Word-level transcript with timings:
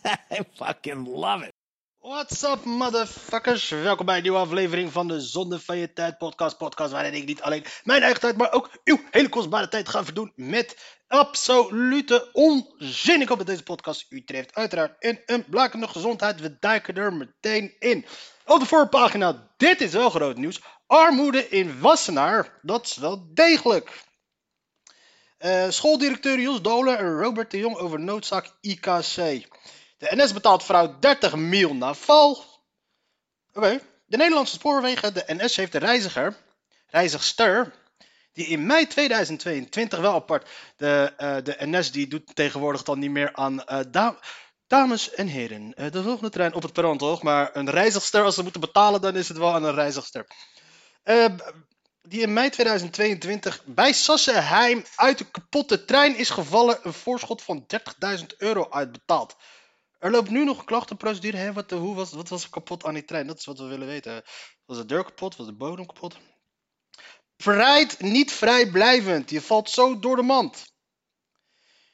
I 0.30 0.40
fucking 0.54 1.06
love 1.06 1.42
it. 1.42 1.52
What's 1.98 2.42
up, 2.42 2.64
motherfuckers? 2.64 3.68
Welkom 3.68 4.06
bij 4.06 4.16
een 4.16 4.22
nieuwe 4.22 4.38
aflevering 4.38 4.92
van 4.92 5.08
de 5.08 5.20
Zonde 5.20 5.60
van 5.60 5.78
je 5.78 5.92
Tijd 5.92 6.18
podcast. 6.18 6.58
Podcast 6.58 6.92
waarin 6.92 7.14
ik 7.14 7.26
niet 7.26 7.42
alleen 7.42 7.64
mijn 7.84 8.02
eigen 8.02 8.20
tijd, 8.20 8.36
maar 8.36 8.52
ook 8.52 8.70
uw 8.84 9.00
hele 9.10 9.28
kostbare 9.28 9.68
tijd 9.68 9.88
ga 9.88 10.04
verdoen 10.04 10.32
met 10.34 10.98
absolute 11.08 12.28
onzin. 12.32 13.20
Ik 13.20 13.28
hoop 13.28 13.38
dat 13.38 13.46
deze 13.46 13.62
podcast 13.62 14.06
u 14.08 14.24
treft. 14.24 14.54
Uiteraard 14.54 14.94
in 14.98 15.20
een 15.26 15.44
blakende 15.44 15.88
gezondheid. 15.88 16.40
We 16.40 16.56
duiken 16.60 16.94
er 16.94 17.12
meteen 17.12 17.74
in. 17.78 18.06
Op 18.46 18.60
de 18.60 18.66
voorpagina, 18.66 19.50
dit 19.56 19.80
is 19.80 19.92
wel 19.92 20.10
groot 20.10 20.36
nieuws. 20.36 20.60
Armoede 20.86 21.48
in 21.48 21.80
Wassenaar, 21.80 22.58
dat 22.62 22.86
is 22.86 22.96
wel 22.96 23.28
degelijk. 23.34 24.04
Eh, 25.38 25.70
schooldirecteur 25.70 26.40
Jos 26.40 26.62
Dolen 26.62 26.98
en 26.98 27.18
Robert 27.18 27.50
de 27.50 27.58
Jong 27.58 27.76
over 27.76 28.00
noodzaak 28.00 28.56
IKC. 28.60 29.48
De 30.00 30.16
NS 30.16 30.32
betaalt 30.32 30.64
vrouw 30.64 30.98
30 30.98 31.36
mil 31.36 31.74
na 31.74 31.94
val. 31.94 32.44
Oké. 33.52 33.80
De 34.06 34.16
Nederlandse 34.16 34.54
spoorwegen, 34.54 35.14
de 35.14 35.24
NS 35.26 35.56
heeft 35.56 35.72
de 35.72 35.78
reiziger, 35.78 36.36
reizigster, 36.86 37.74
die 38.32 38.46
in 38.46 38.66
mei 38.66 38.86
2022 38.86 39.98
wel 39.98 40.14
apart. 40.14 40.48
De, 40.76 41.12
eh, 41.16 41.36
de 41.42 41.56
NS 41.58 41.92
die 41.92 42.06
doet 42.08 42.34
tegenwoordig 42.34 42.82
dan 42.82 42.98
niet 42.98 43.10
meer 43.10 43.32
aan 43.34 43.64
eh, 43.64 43.80
da- 43.90 44.18
dames 44.66 45.10
en 45.14 45.26
heren. 45.26 45.74
eh, 45.74 45.90
de 45.90 46.02
volgende 46.02 46.30
trein 46.30 46.54
op 46.54 46.62
het 46.62 46.72
perron 46.72 46.98
toch? 46.98 47.22
Maar 47.22 47.56
een 47.56 47.70
reizigster, 47.70 48.24
als 48.24 48.34
ze 48.34 48.42
moeten 48.42 48.60
betalen, 48.60 49.00
dan 49.00 49.16
is 49.16 49.28
het 49.28 49.36
wel 49.38 49.54
aan 49.54 49.64
een 49.64 49.74
reizigster. 49.74 50.26
Die 52.02 52.20
in 52.20 52.32
mei 52.32 52.50
2022 52.50 53.62
bij 53.64 53.92
Sassenheim 53.92 54.84
uit 54.96 55.18
de 55.18 55.30
kapotte 55.30 55.84
trein 55.84 56.16
is 56.16 56.30
gevallen. 56.30 56.78
Een 56.82 56.92
voorschot 56.92 57.42
van 57.42 57.66
30.000 57.66 58.36
euro 58.38 58.66
uitbetaald. 58.70 59.36
Er 60.00 60.10
loopt 60.10 60.30
nu 60.30 60.44
nog 60.44 60.58
een 60.58 60.64
klachtenprocedure. 60.64 61.36
Hè? 61.36 61.52
Wat, 61.52 61.70
hoe 61.70 61.94
was, 61.94 62.12
wat 62.12 62.28
was 62.28 62.44
er 62.44 62.50
kapot 62.50 62.84
aan 62.84 62.94
die 62.94 63.04
trein? 63.04 63.26
Dat 63.26 63.38
is 63.38 63.44
wat 63.44 63.58
we 63.58 63.64
willen 63.64 63.86
weten. 63.86 64.22
Was 64.64 64.76
de 64.76 64.84
deur 64.84 65.04
kapot? 65.04 65.36
Was 65.36 65.46
de 65.46 65.56
bodem 65.56 65.86
kapot? 65.86 66.16
Verrijd 67.36 68.00
niet 68.00 68.32
vrijblijvend. 68.32 69.30
Je 69.30 69.40
valt 69.40 69.70
zo 69.70 69.98
door 69.98 70.16
de 70.16 70.22
mand. 70.22 70.72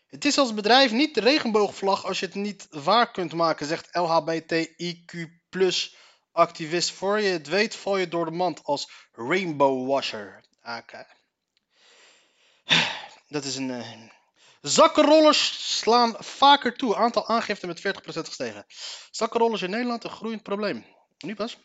Het 0.06 0.24
is 0.24 0.38
als 0.38 0.54
bedrijf 0.54 0.92
niet 0.92 1.14
de 1.14 1.20
regenboogvlag 1.20 2.04
als 2.04 2.20
je 2.20 2.26
het 2.26 2.34
niet 2.34 2.66
waar 2.70 3.10
kunt 3.10 3.32
maken, 3.32 3.66
zegt 3.66 3.88
LHBTIQ 3.98 5.28
activist. 6.32 6.90
Voor 6.90 7.20
je 7.20 7.28
het 7.28 7.48
weet 7.48 7.76
val 7.76 7.96
je 7.96 8.08
door 8.08 8.24
de 8.24 8.30
mand 8.30 8.64
als 8.64 8.90
rainbow 9.12 9.88
washer. 9.88 10.44
Oké. 10.62 11.06
Dat 13.28 13.44
is 13.44 13.56
een... 13.56 14.10
Zakkenrollers 14.68 15.78
slaan 15.78 16.14
vaker 16.18 16.76
toe. 16.76 16.96
Aantal 16.96 17.28
aangiften 17.28 17.68
met 17.68 17.80
40% 17.80 17.82
gestegen. 18.02 18.66
Zakkenrollers 19.10 19.62
in 19.62 19.70
Nederland 19.70 20.04
een 20.04 20.10
groeiend 20.10 20.42
probleem. 20.42 20.84
Nu 21.18 21.34
pas. 21.34 21.58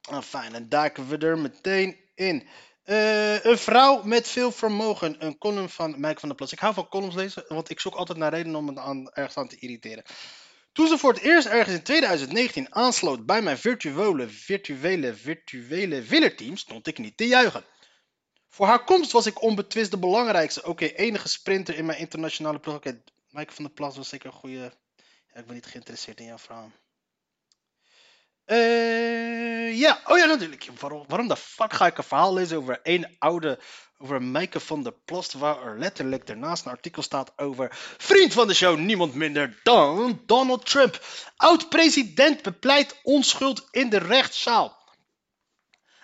Ah, 0.00 0.22
fijn, 0.22 0.52
dan 0.52 0.68
duiken 0.68 1.08
we 1.08 1.18
er 1.18 1.38
meteen 1.38 1.96
in. 2.14 2.48
Eh, 2.82 3.44
een 3.44 3.58
vrouw 3.58 4.02
met 4.02 4.28
veel 4.28 4.52
vermogen. 4.52 5.24
Een 5.24 5.38
column 5.38 5.68
van 5.68 6.00
Mike 6.00 6.20
van 6.20 6.28
der 6.28 6.36
Plas. 6.38 6.52
Ik 6.52 6.58
hou 6.58 6.74
van 6.74 6.88
columns 6.88 7.14
lezen, 7.14 7.44
want 7.48 7.70
ik 7.70 7.80
zoek 7.80 7.94
altijd 7.94 8.18
naar 8.18 8.32
redenen 8.32 8.56
om 8.56 8.64
me 8.64 8.80
aan, 8.80 9.10
ergens 9.10 9.36
aan 9.36 9.48
te 9.48 9.58
irriteren. 9.58 10.04
Toen 10.72 10.88
ze 10.88 10.98
voor 10.98 11.12
het 11.12 11.22
eerst 11.22 11.46
ergens 11.46 11.76
in 11.76 11.82
2019 11.82 12.74
aansloot 12.74 13.26
bij 13.26 13.42
mijn 13.42 13.58
virtuele, 13.58 14.28
virtuele, 14.28 15.14
virtuele 15.14 16.02
willerteam, 16.02 16.56
stond 16.56 16.86
ik 16.86 16.98
niet 16.98 17.16
te 17.16 17.26
juichen. 17.26 17.64
Voor 18.56 18.66
haar 18.66 18.84
komst 18.84 19.12
was 19.12 19.26
ik 19.26 19.42
onbetwist 19.42 19.90
de 19.90 19.98
belangrijkste. 19.98 20.64
Oké, 20.64 20.84
enige 20.84 21.28
sprinter 21.28 21.76
in 21.76 21.86
mijn 21.86 21.98
internationale 21.98 22.58
ploeg. 22.58 22.76
Oké, 22.76 23.02
Mike 23.30 23.52
van 23.52 23.64
der 23.64 23.72
Plas 23.72 23.96
was 23.96 24.08
zeker 24.08 24.26
een 24.26 24.32
goede. 24.32 24.72
Ik 25.34 25.46
ben 25.46 25.54
niet 25.54 25.66
geïnteresseerd 25.66 26.20
in 26.20 26.26
jouw 26.26 26.38
verhaal. 26.38 26.70
Eh, 28.44 29.78
ja, 29.78 30.00
oh 30.04 30.18
ja, 30.18 30.24
natuurlijk. 30.24 30.68
Waarom, 30.80 31.04
waarom 31.08 31.28
de 31.28 31.36
fuck 31.36 31.72
ga 31.72 31.86
ik 31.86 31.98
een 31.98 32.04
verhaal 32.04 32.32
lezen 32.32 32.56
over 32.56 32.80
een 32.82 33.16
oude. 33.18 33.58
Over 33.98 34.22
Mijke 34.22 34.60
van 34.60 34.82
der 34.82 34.94
Plas, 35.04 35.32
waar 35.32 35.66
er 35.66 35.78
letterlijk 35.78 36.26
daarnaast 36.26 36.64
een 36.64 36.72
artikel 36.72 37.02
staat 37.02 37.38
over. 37.38 37.68
Vriend 37.98 38.32
van 38.32 38.46
de 38.46 38.54
show, 38.54 38.78
niemand 38.78 39.14
minder 39.14 39.60
dan 39.62 40.22
Donald 40.26 40.66
Trump. 40.66 41.04
Oud-president 41.36 42.42
bepleit 42.42 43.00
onschuld 43.02 43.68
in 43.70 43.88
de 43.88 43.98
rechtszaal. 43.98 44.76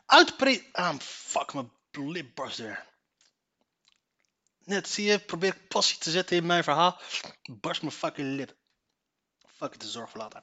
Oud-pre. 0.07 0.63
Ah, 0.73 0.99
fuck, 0.99 1.53
mijn 1.53 1.71
lipbarster. 1.97 2.91
Net, 4.65 4.89
zie 4.89 5.05
je, 5.05 5.19
probeer 5.19 5.55
ik 5.55 5.69
passie 5.69 5.99
te 5.99 6.11
zetten 6.11 6.37
in 6.37 6.47
mijn 6.47 6.65
verhaal. 6.65 7.01
Barst 7.51 7.83
mijn 7.83 7.95
fucking 7.95 8.37
lip. 8.37 8.55
Fuck 9.57 9.81
de 9.81 9.89
zorg 9.89 10.11
voor 10.11 10.21
later. 10.21 10.43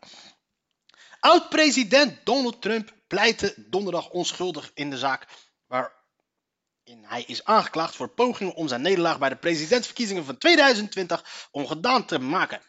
Oud-president 1.19 2.25
Donald 2.25 2.61
Trump 2.61 2.93
pleitte 3.07 3.53
donderdag 3.57 4.09
onschuldig 4.09 4.71
in 4.73 4.89
de 4.89 4.97
zaak 4.97 5.27
waarin 5.67 7.03
hij 7.03 7.23
is 7.27 7.43
aangeklaagd 7.43 7.95
voor 7.95 8.09
pogingen 8.09 8.53
om 8.53 8.67
zijn 8.67 8.81
nederlaag 8.81 9.19
bij 9.19 9.29
de 9.29 9.35
presidentsverkiezingen 9.35 10.25
van 10.25 10.37
2020 10.37 11.47
ongedaan 11.51 12.05
te 12.05 12.19
maken. 12.19 12.61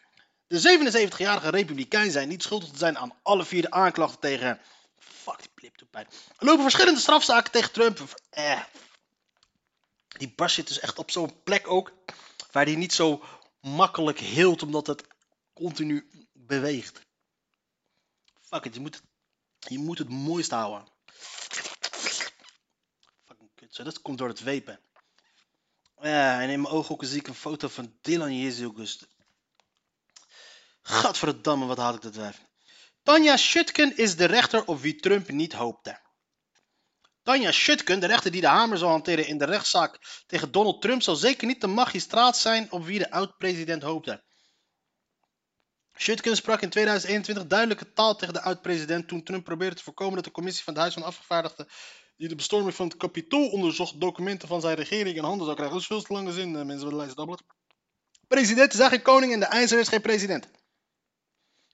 De 0.47 0.79
77-jarige 1.11 1.49
republikein 1.49 2.11
zei 2.11 2.25
niet 2.25 2.43
schuldig 2.43 2.69
te 2.69 2.77
zijn 2.77 2.97
aan 2.97 3.19
alle 3.23 3.45
vier 3.45 3.61
de 3.61 3.71
aanklachten 3.71 4.19
tegen. 4.19 4.61
Fuck, 5.01 5.39
die 5.39 5.51
plip 5.53 5.77
doet 5.77 5.89
pijn. 5.89 6.07
Er 6.37 6.45
lopen 6.45 6.61
verschillende 6.61 6.99
strafzaken 6.99 7.51
tegen 7.51 7.71
Trump. 7.71 8.21
Eh. 8.29 8.63
Die 10.07 10.33
barst 10.35 10.55
zit 10.55 10.67
dus 10.67 10.79
echt 10.79 10.99
op 10.99 11.11
zo'n 11.11 11.43
plek 11.43 11.67
ook 11.67 11.93
waar 12.51 12.65
hij 12.65 12.75
niet 12.75 12.93
zo 12.93 13.23
makkelijk 13.59 14.19
hield 14.19 14.63
omdat 14.63 14.87
het 14.87 15.07
continu 15.53 16.09
beweegt. 16.33 17.01
Fuck 18.41 18.65
it, 18.65 18.73
je 18.73 18.79
moet 18.79 18.95
het, 18.95 19.03
je 19.59 19.79
moet 19.79 19.97
het 19.97 20.09
mooist 20.09 20.51
houden. 20.51 20.87
Fucking 23.25 23.49
kut, 23.55 23.75
zo, 23.75 23.83
dat 23.83 24.01
komt 24.01 24.17
door 24.17 24.27
het 24.27 24.39
wepen. 24.39 24.79
Ja, 26.01 26.41
en 26.41 26.49
in 26.49 26.61
mijn 26.61 26.73
ooghoeken 26.73 27.07
zie 27.07 27.19
ik 27.19 27.27
een 27.27 27.35
foto 27.35 27.67
van 27.67 27.97
Dylan 28.01 28.37
Jezus. 28.37 29.05
Gadverdamme, 30.81 31.65
wat 31.65 31.77
haat 31.77 31.95
ik 31.95 32.01
dat 32.01 32.15
wijf. 32.15 32.49
Tanja 33.03 33.37
Schutken 33.37 33.97
is 33.97 34.15
de 34.15 34.25
rechter 34.25 34.65
op 34.65 34.81
wie 34.81 34.95
Trump 34.95 35.29
niet 35.29 35.53
hoopte. 35.53 35.99
Tanja 37.23 37.51
Schutken, 37.51 37.99
de 37.99 38.07
rechter 38.07 38.31
die 38.31 38.41
de 38.41 38.47
hamer 38.47 38.77
zal 38.77 38.89
hanteren 38.89 39.27
in 39.27 39.37
de 39.37 39.45
rechtszaak 39.45 40.23
tegen 40.27 40.51
Donald 40.51 40.81
Trump, 40.81 41.01
zal 41.01 41.15
zeker 41.15 41.47
niet 41.47 41.61
de 41.61 41.67
magistraat 41.67 42.37
zijn 42.37 42.71
op 42.71 42.85
wie 42.85 42.99
de 42.99 43.11
oud-president 43.11 43.83
hoopte. 43.83 44.23
Schutken 45.93 46.35
sprak 46.35 46.61
in 46.61 46.69
2021 46.69 47.47
duidelijke 47.47 47.93
taal 47.93 48.15
tegen 48.15 48.33
de 48.33 48.41
oud-president 48.41 49.07
toen 49.07 49.23
Trump 49.23 49.43
probeerde 49.43 49.75
te 49.75 49.83
voorkomen 49.83 50.15
dat 50.15 50.23
de 50.23 50.31
commissie 50.31 50.63
van 50.63 50.73
het 50.73 50.81
Huis 50.81 50.93
van 50.93 51.03
Afgevaardigden 51.03 51.67
die 52.17 52.27
de 52.27 52.35
bestorming 52.35 52.75
van 52.75 52.87
het 52.87 52.97
kapitool 52.97 53.49
onderzocht 53.49 53.99
documenten 53.99 54.47
van 54.47 54.61
zijn 54.61 54.75
regering 54.75 55.15
in 55.15 55.23
handen 55.23 55.45
zou 55.45 55.55
krijgen. 55.55 55.75
Dat 55.75 55.81
is 55.81 55.87
veel 55.87 56.01
te 56.01 56.13
lange 56.13 56.33
zin, 56.33 56.55
eh, 56.55 56.63
mensen 56.63 56.83
willen 56.83 56.99
lijst 56.99 57.15
dabbelen. 57.15 57.45
President 58.27 58.73
is 58.73 58.79
eigenlijk 58.79 59.09
koning 59.09 59.33
en 59.33 59.39
de 59.39 59.45
ijzer 59.45 59.79
is 59.79 59.87
geen 59.87 60.01
president. 60.01 60.47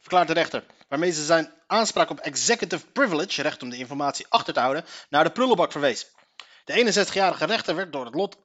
Verklaart 0.08 0.36
de 0.36 0.42
rechter, 0.42 0.64
waarmee 0.88 1.12
ze 1.12 1.26
zijn 1.26 1.54
aanspraak 1.66 2.10
op 2.10 2.20
executive 2.20 2.86
privilege, 2.86 3.42
recht 3.42 3.64
om 3.64 3.70
de 3.70 3.78
informatie 3.78 4.26
achter 4.30 4.54
te 4.54 4.60
houden, 4.60 4.86
naar 5.10 5.24
de 5.24 5.30
prullenbak 5.30 5.72
verwees. 5.72 6.08
De 6.66 7.06
61-jarige 7.08 7.46
rechter 7.46 7.76
werd 7.76 7.92
door 7.92 8.06
het 8.06 8.16
lot 8.16 8.38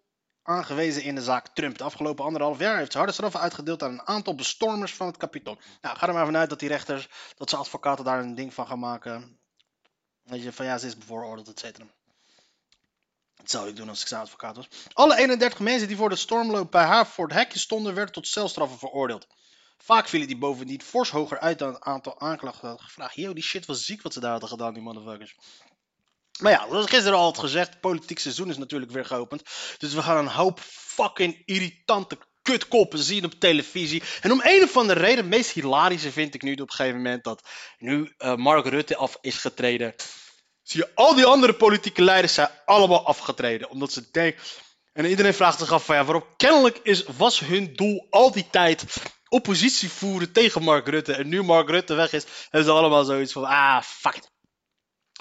aangewezen 0.43 1.03
in 1.03 1.15
de 1.15 1.23
zaak 1.23 1.49
Trump. 1.49 1.79
De 1.79 1.85
afgelopen 1.85 2.25
anderhalf 2.25 2.59
jaar 2.59 2.77
heeft 2.77 2.93
ze 2.93 2.99
harde 2.99 3.13
straffen 3.13 3.41
uitgedeeld 3.41 3.83
aan 3.83 3.93
een 3.93 4.07
aantal 4.07 4.35
bestormers 4.35 4.95
van 4.95 5.07
het 5.07 5.17
kapitool. 5.17 5.59
Nou, 5.81 5.97
ga 5.97 6.07
er 6.07 6.13
maar 6.13 6.25
vanuit 6.25 6.49
dat 6.49 6.59
die 6.59 6.69
rechters, 6.69 7.09
dat 7.37 7.51
ze 7.51 7.57
advocaten 7.57 8.05
daar 8.05 8.19
een 8.19 8.35
ding 8.35 8.55
van 8.55 8.67
gaan 8.67 8.79
maken. 8.79 9.39
Weet 10.23 10.43
je, 10.43 10.53
van 10.53 10.67
ja, 10.67 10.79
ze 10.79 10.87
is 10.87 10.99
bevooroordeeld, 10.99 11.49
et 11.49 11.59
cetera. 11.59 11.87
Dat 13.37 13.51
zou 13.51 13.69
ik 13.69 13.77
doen 13.77 13.89
als 13.89 14.01
ik 14.01 14.07
zijn 14.07 14.21
advocaat 14.21 14.57
was. 14.57 14.69
Alle 14.93 15.17
31 15.17 15.59
mensen 15.59 15.89
die 15.89 15.97
voor 15.97 16.09
de 16.09 16.17
stormloop 16.17 16.71
bij 16.71 17.05
het 17.17 17.33
hekje 17.33 17.59
stonden, 17.59 17.95
werden 17.95 18.15
tot 18.15 18.27
celstraffen 18.27 18.79
veroordeeld. 18.79 19.27
Vaak 19.85 20.09
vielen 20.09 20.29
die 20.29 20.39
bovendien 20.39 20.83
fors 20.83 21.11
hoger 21.11 21.39
uit 21.39 21.59
dan 21.59 21.73
het 21.73 21.83
aantal 21.83 22.21
aanklachten 22.21 22.69
hadden 22.69 22.87
gevraagd. 22.87 23.15
Yo, 23.15 23.33
die 23.33 23.43
shit 23.43 23.67
was 23.67 23.85
ziek 23.85 24.03
wat 24.03 24.13
ze 24.13 24.21
daar 24.21 24.31
hadden 24.31 24.49
gedaan, 24.49 24.75
die 24.75 24.83
motherfuckers. 24.83 25.37
Maar 26.41 26.53
ja, 26.53 26.67
zoals 26.69 26.91
gisteren 26.91 27.19
al 27.19 27.25
had 27.25 27.39
gezegd, 27.39 27.69
het 27.69 27.81
politiek 27.81 28.19
seizoen 28.19 28.49
is 28.49 28.57
natuurlijk 28.57 28.91
weer 28.91 29.05
geopend. 29.05 29.43
Dus 29.79 29.95
we 29.95 30.03
gaan 30.03 30.17
een 30.17 30.33
hoop 30.33 30.61
fucking 30.61 31.43
irritante 31.45 32.19
kutkoppen 32.43 32.99
zien 32.99 33.25
op 33.25 33.33
televisie. 33.33 34.03
En 34.21 34.33
om 34.33 34.41
een 34.45 34.63
of 34.63 34.77
andere 34.77 35.01
reden, 35.01 35.17
het 35.17 35.27
meest 35.27 35.51
hilarische 35.51 36.13
vind 36.13 36.35
ik 36.35 36.43
nu 36.43 36.53
op 36.53 36.61
een 36.61 36.71
gegeven 36.71 36.97
moment 36.97 37.25
dat 37.25 37.49
nu 37.79 38.15
uh, 38.19 38.35
Mark 38.35 38.67
Rutte 38.67 38.97
af 38.97 39.19
is 39.21 39.37
getreden. 39.37 39.95
Zie 40.63 40.81
je 40.81 40.91
al 40.95 41.15
die 41.15 41.25
andere 41.25 41.55
politieke 41.55 42.03
leiders 42.03 42.35
zijn 42.35 42.51
allemaal 42.65 43.07
afgetreden. 43.07 43.71
Omdat 43.71 43.93
ze 43.93 44.11
denken. 44.11 44.43
En 44.93 45.05
iedereen 45.05 45.35
vraagt 45.35 45.59
zich 45.59 45.73
af 45.73 45.85
van 45.85 45.97
ja, 45.97 46.05
waarom 46.05 46.27
kennelijk 46.37 46.79
is, 46.83 47.05
was 47.17 47.41
hun 47.41 47.75
doel 47.75 48.07
al 48.11 48.33
die 48.33 48.47
tijd 48.51 48.85
oppositie 49.33 49.91
voeren 49.91 50.33
tegen 50.33 50.63
Mark 50.63 50.89
Rutte. 50.89 51.13
En 51.13 51.29
nu 51.29 51.43
Mark 51.43 51.69
Rutte 51.69 51.95
weg 51.95 52.13
is, 52.13 52.25
hebben 52.43 52.65
ze 52.65 52.79
allemaal 52.79 53.05
zoiets 53.05 53.33
van 53.33 53.45
ah, 53.45 53.83
fuck. 53.83 54.31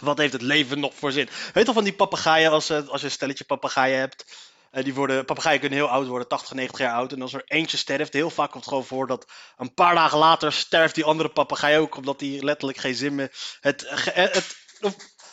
Wat 0.01 0.17
heeft 0.17 0.33
het 0.33 0.41
leven 0.41 0.79
nog 0.79 0.93
voor 0.95 1.11
zin? 1.11 1.29
Weet 1.53 1.67
je 1.67 1.73
van 1.73 1.83
die 1.83 1.93
papegaaien, 1.93 2.51
als, 2.51 2.71
als 2.71 3.01
je 3.01 3.07
een 3.07 3.11
stelletje 3.11 3.43
papegaaien 3.43 3.99
hebt. 3.99 4.25
Uh, 4.71 4.83
die 4.83 4.93
worden, 4.93 5.25
papegaaien 5.25 5.59
kunnen 5.59 5.77
heel 5.77 5.89
oud 5.89 6.07
worden, 6.07 6.27
80, 6.27 6.53
90 6.53 6.79
jaar 6.79 6.93
oud. 6.93 7.11
En 7.11 7.21
als 7.21 7.33
er 7.33 7.43
eentje 7.45 7.77
sterft, 7.77 8.13
heel 8.13 8.29
vaak 8.29 8.51
komt 8.51 8.63
het 8.63 8.73
gewoon 8.73 8.85
voor 8.85 9.07
dat 9.07 9.31
een 9.57 9.73
paar 9.73 9.95
dagen 9.95 10.17
later 10.17 10.53
sterft 10.53 10.95
die 10.95 11.05
andere 11.05 11.29
papegaai 11.29 11.77
ook. 11.77 11.95
Omdat 11.95 12.19
hij 12.19 12.39
letterlijk 12.41 12.79
geen 12.79 12.95
zin 12.95 13.15
meer. 13.15 13.31
Het, 13.59 13.85
het, 13.89 14.33
het, 14.33 14.55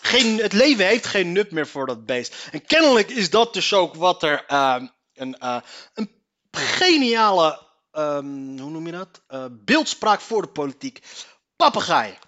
geen, 0.01 0.39
het 0.39 0.53
leven 0.53 0.87
heeft 0.87 1.07
geen 1.07 1.33
nut 1.33 1.51
meer 1.51 1.67
voor 1.67 1.87
dat 1.87 2.07
beest. 2.07 2.49
En 2.51 2.67
kennelijk 2.67 3.11
is 3.11 3.31
dat 3.31 3.53
dus 3.53 3.73
ook 3.75 3.95
wat 3.95 4.23
er 4.23 4.45
uh, 4.49 4.83
een, 5.15 5.37
een 5.95 6.11
geniale, 6.51 7.68
um, 7.99 8.59
hoe 8.59 8.71
noem 8.71 8.87
je 8.87 8.93
dat? 8.93 9.23
Uh, 9.29 9.45
beeldspraak 9.51 10.21
voor 10.21 10.43
de 10.43 10.49
politiek. 10.49 11.03
Papegaai. 11.57 12.19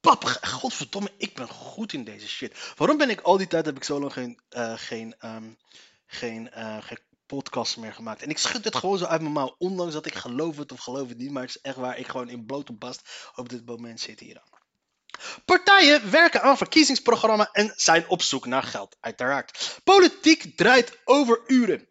Papegaai. 0.00 0.52
Godverdomme, 0.52 1.12
ik 1.16 1.34
ben 1.34 1.48
goed 1.48 1.92
in 1.92 2.04
deze 2.04 2.28
shit. 2.28 2.72
Waarom 2.76 2.96
ben 2.96 3.10
ik 3.10 3.20
al 3.20 3.36
die 3.36 3.46
tijd, 3.46 3.66
heb 3.66 3.76
ik 3.76 3.84
zo 3.84 4.00
lang 4.00 4.12
geen, 4.12 4.40
geen, 4.76 5.14
um, 5.24 5.58
geen, 6.06 6.50
geen 6.80 6.98
podcast 7.26 7.76
meer 7.76 7.94
gemaakt. 7.94 8.22
En 8.22 8.30
ik 8.30 8.38
schud 8.38 8.64
het 8.64 8.76
gewoon 8.76 8.98
zo 8.98 9.04
uit 9.04 9.20
mijn 9.20 9.32
mouw. 9.32 9.54
Ondanks 9.58 9.92
dat 9.92 10.06
ik 10.06 10.14
geloof 10.14 10.56
het 10.56 10.72
of 10.72 10.80
geloof 10.80 11.08
het 11.08 11.18
niet. 11.18 11.30
Maar 11.30 11.42
het 11.42 11.50
is 11.50 11.60
echt 11.60 11.76
waar 11.76 11.98
ik 11.98 12.06
gewoon 12.06 12.28
in 12.28 12.46
blote 12.46 12.72
bast 12.72 13.30
op 13.34 13.48
dit 13.48 13.66
moment 13.66 14.00
zit 14.00 14.20
hier 14.20 14.40
aan. 14.40 14.56
Partijen 15.44 16.10
werken 16.10 16.42
aan 16.42 16.56
verkiezingsprogramma 16.56 17.48
en 17.52 17.72
zijn 17.76 18.08
op 18.08 18.22
zoek 18.22 18.46
naar 18.46 18.62
geld, 18.62 18.96
uiteraard. 19.00 19.80
Politiek 19.84 20.56
draait 20.56 20.98
over 21.04 21.42
uren. 21.46 21.88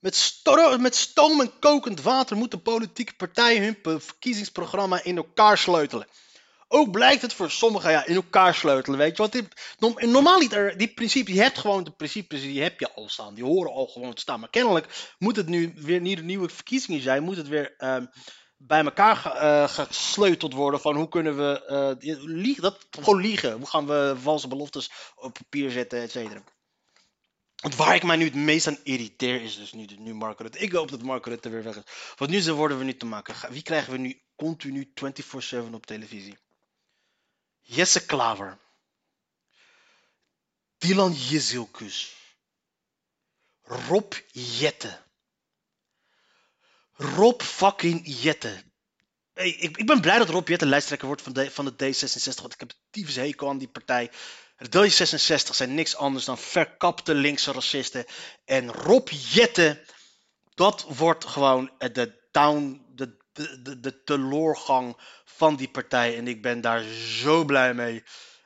Met, 0.00 0.40
met 0.78 0.94
stoom 0.94 1.40
en 1.40 1.58
kokend 1.58 2.02
water 2.02 2.36
moeten 2.36 2.62
politieke 2.62 3.14
partijen 3.16 3.62
hun 3.62 4.00
verkiezingsprogramma 4.00 5.04
in 5.04 5.16
elkaar 5.16 5.58
sleutelen. 5.58 6.06
Ook 6.68 6.90
blijkt 6.90 7.22
het 7.22 7.34
voor 7.34 7.50
sommigen 7.50 7.90
ja, 7.90 8.06
in 8.06 8.14
elkaar 8.14 8.54
sleutelen, 8.54 8.98
weet 8.98 9.16
je. 9.16 9.46
Want 9.78 10.02
normaal 10.12 10.38
niet, 10.38 10.78
die 10.78 10.94
principes, 10.94 11.34
je 11.34 11.40
hebt 11.40 11.58
gewoon 11.58 11.84
de 11.84 11.90
principes, 11.90 12.40
die 12.40 12.62
heb 12.62 12.80
je 12.80 12.92
al 12.94 13.08
staan. 13.08 13.34
Die 13.34 13.44
horen 13.44 13.72
al 13.72 13.86
gewoon 13.86 14.14
te 14.14 14.20
staan. 14.20 14.40
Maar 14.40 14.50
kennelijk 14.50 15.14
moet 15.18 15.36
het 15.36 15.48
nu 15.48 15.72
weer 15.76 16.00
niet 16.00 16.22
nieuwe 16.22 16.48
verkiezingen 16.48 17.02
zijn. 17.02 17.22
Moet 17.22 17.36
het 17.36 17.48
weer 17.48 17.74
uh, 17.78 17.96
bij 18.56 18.84
elkaar 18.84 19.16
uh, 19.24 19.68
gesleuteld 19.68 20.52
worden 20.52 20.80
van 20.80 20.96
hoe 20.96 21.08
kunnen 21.08 21.36
we 21.36 21.96
uh, 22.00 22.16
liegen, 22.24 22.62
dat 22.62 22.86
gewoon 22.90 23.20
liegen. 23.20 23.52
Hoe 23.52 23.66
gaan 23.66 23.86
we 23.86 24.14
valse 24.22 24.48
beloftes 24.48 24.90
op 25.16 25.32
papier 25.32 25.70
zetten, 25.70 26.02
et 26.02 26.10
cetera. 26.10 26.42
Want 27.60 27.76
waar 27.76 27.94
ik 27.94 28.02
mij 28.02 28.16
nu 28.16 28.24
het 28.24 28.34
meest 28.34 28.66
aan 28.66 28.78
irriteer 28.82 29.42
is 29.42 29.56
dus 29.56 29.72
nu, 29.72 29.84
nu 29.84 30.14
Mark 30.14 30.40
Rutte. 30.40 30.58
Ik 30.58 30.72
hoop 30.72 30.90
dat 30.90 31.02
Mark 31.02 31.26
Rutte 31.26 31.48
weer 31.48 31.62
weg 31.62 31.76
is. 31.76 31.82
Want 32.16 32.30
nu 32.30 32.52
worden 32.52 32.78
we 32.78 32.84
niet 32.84 32.98
te 32.98 33.06
maken. 33.06 33.52
Wie 33.52 33.62
krijgen 33.62 33.92
we 33.92 33.98
nu 33.98 34.20
continu 34.36 34.92
24-7 34.94 35.56
op 35.72 35.86
televisie? 35.86 36.38
Jesse 37.60 38.06
Klaver. 38.06 38.58
Dylan 40.78 41.12
Jezilkus. 41.12 42.16
Rob 43.62 44.12
Jette. 44.32 44.98
Rob 46.92 47.42
fucking 47.42 48.02
Jette. 48.04 48.62
Ik, 49.34 49.76
ik, 49.76 49.86
ben 49.86 50.00
blij 50.00 50.18
dat 50.18 50.28
Rob 50.28 50.48
Jette 50.48 50.66
lijsttrekker 50.66 51.06
wordt 51.06 51.22
van 51.22 51.32
de, 51.32 51.50
van 51.50 51.64
de 51.64 51.72
D66. 51.72 52.40
Want 52.40 52.52
ik 52.52 52.60
heb 52.60 52.72
tyfus 52.90 53.16
hekel 53.16 53.48
aan 53.48 53.58
die 53.58 53.68
partij. 53.68 54.10
De 54.68 54.90
D66 54.90 55.54
zijn 55.54 55.74
niks 55.74 55.96
anders 55.96 56.24
dan 56.24 56.38
verkapte 56.38 57.14
linkse 57.14 57.52
racisten. 57.52 58.04
En 58.44 58.72
Rob 58.72 59.08
Jette, 59.08 59.84
dat 60.54 60.86
wordt 60.88 61.24
gewoon 61.24 61.70
de 61.78 62.18
down, 62.30 62.84
de, 62.94 63.16
de, 63.32 63.62
de, 63.62 63.80
de 63.80 64.04
teloorgang 64.04 64.96
van 65.24 65.56
die 65.56 65.68
partij. 65.68 66.16
En 66.16 66.28
ik 66.28 66.42
ben 66.42 66.60
daar 66.60 66.82
zo 67.22 67.44
blij 67.44 67.74
mee. 67.74 68.02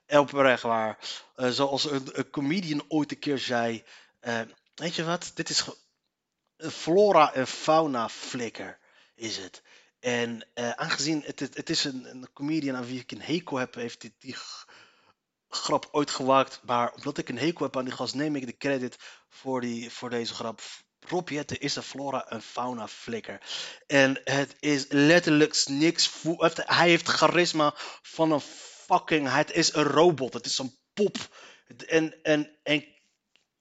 Oprecht 0.07 0.63
waar. 0.63 0.99
Uh, 1.37 1.51
zoals 1.51 1.91
een, 1.91 2.31
comedian 2.31 2.85
ooit 2.89 3.11
een 3.11 3.19
keer 3.19 3.39
zei. 3.39 3.85
Uh, 4.23 4.41
weet 4.75 4.95
je 4.95 5.05
wat? 5.05 5.31
Dit 5.35 5.49
is 5.49 5.65
flora 6.59 7.33
en 7.33 7.47
fauna 7.47 8.09
flikker 8.09 8.79
is 9.15 9.37
het. 9.37 9.63
En 10.01 10.47
aangezien 10.55 11.23
het, 11.25 11.41
het, 11.41 11.57
het 11.57 11.71
is 11.71 11.85
een, 11.85 12.11
een, 12.11 12.29
comedian 12.33 12.77
aan 12.77 12.87
wie 12.87 13.01
ik 13.01 13.13
een 13.13 13.23
hekel 13.23 13.57
heb, 13.57 13.75
heeft 13.75 14.01
dit, 14.01 14.13
die 14.19 14.37
grap 15.57 15.89
ooit 15.91 16.11
gemaakt. 16.11 16.61
Maar 16.65 16.93
omdat 16.93 17.19
ik 17.19 17.29
een 17.29 17.39
hekel 17.39 17.65
heb 17.65 17.77
aan 17.77 17.85
die 17.85 17.95
gast, 17.95 18.15
neem 18.15 18.37
ik 18.37 18.47
de 18.47 18.57
credit 18.57 18.97
voor, 19.29 19.61
die, 19.61 19.91
voor 19.91 20.11
deze 20.11 20.35
grap. 20.35 20.61
Rob 21.09 21.31
is 21.31 21.77
een 21.77 21.83
flora 21.83 22.27
en 22.29 22.43
fauna 22.43 22.89
flikker. 22.89 23.41
En 23.87 24.21
het 24.25 24.57
is 24.61 24.87
letterlijk 24.89 25.63
niks. 25.67 26.23
Hij 26.55 26.89
heeft 26.89 27.09
charisma 27.09 27.75
van 28.03 28.33
een 28.33 28.41
fucking. 28.87 29.33
Het 29.33 29.53
is 29.53 29.75
een 29.75 29.83
robot. 29.83 30.33
Het 30.33 30.47
is 30.47 30.59
een 30.59 30.79
pop. 30.93 31.17
En, 31.87 32.23
en, 32.23 32.59
en 32.63 32.94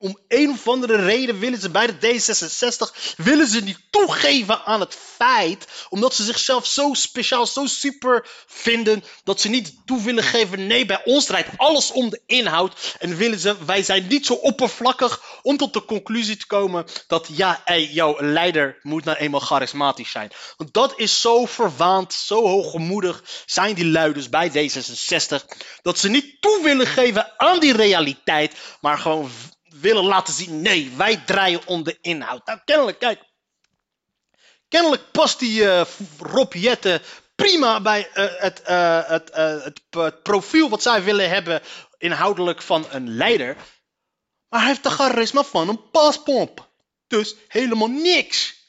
om 0.04 0.18
een 0.28 0.50
of 0.50 0.68
andere 0.68 0.96
reden 0.96 1.40
willen 1.40 1.60
ze 1.60 1.70
bij 1.70 1.88
de 1.88 1.94
D66 1.94 3.16
willen 3.18 3.48
ze 3.48 3.64
niet 3.64 3.80
toegeven 3.90 4.66
aan 4.66 4.80
het 4.80 4.98
feit, 5.18 5.68
omdat 5.90 6.14
ze 6.14 6.24
zichzelf 6.24 6.66
zo 6.66 6.94
speciaal, 6.94 7.48
zo 7.48 7.66
super 7.66 8.28
vinden, 8.48 9.04
dat 9.24 9.42
ze 9.42 9.50
niet 9.50 9.74
toe 9.86 10.02
willen 10.02 10.24
geven. 10.24 10.68
Nee, 10.68 10.86
bij 10.86 11.02
ons 11.06 11.26
draait 11.26 11.48
alles 11.58 11.92
om 11.92 12.10
de 12.10 12.22
inhoud. 12.26 12.96
En 13.00 13.16
willen 13.16 13.40
ze, 13.40 13.66
wij 13.66 13.84
zijn 13.84 14.08
niet 14.08 14.26
zo 14.26 14.34
oppervlakkig 14.34 15.22
om 15.42 15.58
tot 15.58 15.74
de 15.74 15.86
conclusie 15.86 16.38
te 16.38 16.48
komen 16.48 16.86
dat 17.08 17.28
ja, 17.32 17.62
ey, 17.66 17.86
jouw 17.86 18.16
leider 18.20 18.80
moet 18.82 19.04
nou 19.04 19.18
eenmaal 19.18 19.40
charismatisch 19.40 20.12
zijn. 20.12 20.32
Want 20.58 20.74
dat 20.74 20.94
is 20.96 21.22
zo 21.22 21.46
verwaand, 21.46 22.14
zo 22.14 22.48
hooggemoedig 22.48 23.24
zijn 23.46 23.76
die 23.76 23.88
luiders 23.88 24.30
bij 24.30 24.50
D66, 24.50 25.46
dat 25.82 25.98
ze 25.98 26.10
niet 26.10 26.42
toe 26.42 26.60
willen 26.64 26.88
geven 26.88 27.34
aan 27.38 27.60
die 27.60 27.74
realiteit, 27.74 28.56
maar 28.82 28.98
gewoon 28.98 29.30
willen 29.82 30.06
laten 30.06 30.34
zien. 30.34 30.62
Nee, 30.62 30.94
wij 30.98 31.18
draaien 31.26 31.62
om 31.66 31.84
de 31.84 31.98
inhoud. 32.02 32.46
Nou, 32.46 32.60
kennelijk, 32.66 33.00
kijk. 33.00 33.24
Kennelijk 34.68 35.12
past 35.12 35.40
die 35.40 35.62
uh, 35.62 35.86
Rob 36.20 36.54
prima 37.36 37.82
bij 37.82 38.10
uh, 38.14 38.26
het, 38.38 38.62
uh, 38.70 39.08
het, 39.08 39.30
het, 39.34 39.82
het, 39.90 40.24
profiel 40.24 40.70
wat 40.70 40.82
zij 40.82 41.04
willen 41.04 41.30
hebben 41.30 41.62
inhoudelijk 41.98 42.62
van 42.62 42.86
een 42.90 43.16
leider. 43.16 43.56
Maar 44.50 44.60
hij 44.60 44.70
heeft 44.70 44.84
de 44.84 44.90
charisma 44.90 45.44
van 45.44 45.70
een 45.70 45.90
paspomp. 45.90 46.70
Dus 47.08 47.36
helemaal 47.48 47.88
niks. 47.88 48.62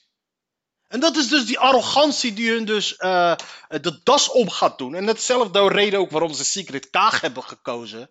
En 0.88 1.00
dat 1.00 1.16
is 1.16 1.28
dus 1.28 1.46
die 1.46 1.58
arrogantie 1.58 2.32
die 2.32 2.50
hun 2.50 2.64
dus 2.64 2.96
de 2.96 4.00
das 4.02 4.30
om 4.30 4.50
gaat 4.50 4.78
doen. 4.78 4.94
En 4.94 5.06
hetzelfde 5.06 5.68
reden 5.68 5.98
ook 5.98 6.10
waarom 6.10 6.32
ze 6.32 6.44
Secret 6.44 6.90
Kaag 6.90 7.20
hebben 7.20 7.42
gekozen. 7.42 8.10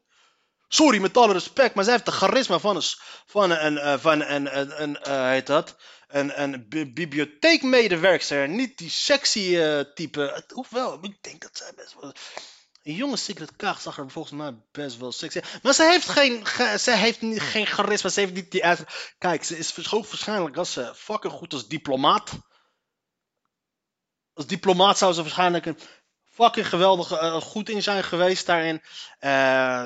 Sorry, 0.74 1.02
met 1.02 1.18
alle 1.18 1.34
respect, 1.34 1.76
maar 1.76 1.84
zij 1.84 1.94
heeft 1.94 2.06
de 2.06 2.12
charisma 2.12 2.60
van 2.60 2.76
een, 2.76 2.84
van 3.26 3.52
een, 3.52 3.78
eh, 3.78 4.00
van 4.00 4.22
een, 4.22 4.82
een, 4.82 4.98
uh, 5.08 5.28
heet 5.28 5.48
dat? 5.48 5.76
Een, 6.08 6.42
een 6.42 6.68
bibliotheekmedewerkster. 6.94 8.50
Niet 8.50 8.78
die 8.78 8.90
sexy 8.90 9.40
uh, 9.40 9.80
type. 9.80 10.44
Hoewel, 10.54 10.98
ik 11.02 11.18
denk 11.22 11.42
dat 11.42 11.58
zij 11.58 11.72
best 11.76 11.96
wel. 12.00 12.14
Een 12.84 12.96
jonge 12.96 13.18
Secret 13.18 13.56
Kaag 13.56 13.82
zag 13.82 13.98
er 13.98 14.10
volgens 14.10 14.34
mij 14.34 14.56
best 14.72 14.98
wel 14.98 15.12
sexy 15.12 15.40
Maar 15.64 15.74
ze 15.74 15.84
heeft 15.84 16.10
geen, 16.10 16.48
ze 16.80 16.92
heeft 16.92 17.22
niet, 17.22 17.42
geen 17.42 17.68
charisma. 17.68 18.10
Ze 18.10 18.20
heeft 18.20 18.34
niet 18.34 18.52
die 18.52 18.66
uit. 18.66 19.14
Kijk, 19.18 19.44
ze 19.44 19.58
is 19.58 19.76
waarschijnlijk 19.76 20.58
als 20.58 20.72
ze 20.72 20.94
fucking 20.96 21.34
goed 21.34 21.54
als 21.54 21.68
diplomaat. 21.68 22.32
Als 24.34 24.48
diplomaat 24.48 24.98
zou 24.98 25.14
ze 25.14 25.22
waarschijnlijk 25.22 25.66
een 25.66 25.80
fucking 26.34 26.68
geweldig 26.68 27.12
uh, 27.12 27.42
goed 27.42 27.70
in 27.70 27.84
zijn 27.84 28.04
geweest 28.04 28.46
daarin. 28.46 28.82
Uh, 29.20 29.86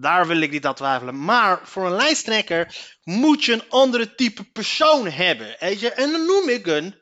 daar 0.00 0.26
wil 0.26 0.40
ik 0.40 0.50
niet 0.50 0.66
aan 0.66 0.74
twijfelen. 0.74 1.24
Maar 1.24 1.60
voor 1.62 1.86
een 1.86 1.96
lijsttrekker 1.96 2.96
moet 3.02 3.44
je 3.44 3.52
een 3.52 3.68
andere 3.68 4.14
type 4.14 4.44
persoon 4.44 5.06
hebben. 5.06 5.56
Weet 5.60 5.80
je? 5.80 5.90
En 5.90 6.10
dan 6.10 6.26
noem 6.26 6.48
ik 6.48 6.66
een. 6.66 6.98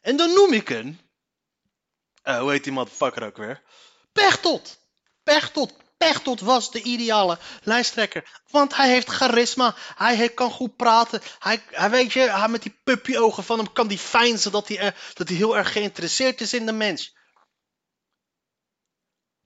En 0.00 0.16
dan 0.16 0.32
noem 0.32 0.52
ik 0.52 0.70
een. 0.70 1.00
Uh, 2.24 2.38
hoe 2.38 2.50
heet 2.50 2.64
die 2.64 2.72
motherfucker 2.72 3.26
ook 3.26 3.36
weer? 3.36 3.62
Pechtot. 4.12 4.78
Pechtot. 5.22 5.72
Pechtot 5.96 6.40
was 6.40 6.70
de 6.70 6.82
ideale 6.82 7.38
lijsttrekker. 7.62 8.40
Want 8.50 8.76
hij 8.76 8.88
heeft 8.88 9.08
charisma. 9.08 9.74
Hij 9.96 10.28
kan 10.28 10.50
goed 10.50 10.76
praten. 10.76 11.20
Hij, 11.38 11.62
hij 11.70 11.90
weet 11.90 12.12
je, 12.12 12.20
hij 12.20 12.48
met 12.48 12.62
die 12.62 12.80
puppyogen 12.84 13.44
van 13.44 13.58
hem 13.58 13.72
kan 13.72 13.88
die 13.88 13.98
fijn 13.98 14.38
dat 14.50 14.68
hij, 14.68 14.94
dat 15.14 15.28
hij 15.28 15.36
heel 15.36 15.56
erg 15.56 15.72
geïnteresseerd 15.72 16.40
is 16.40 16.54
in 16.54 16.66
de 16.66 16.72
mens. 16.72 17.14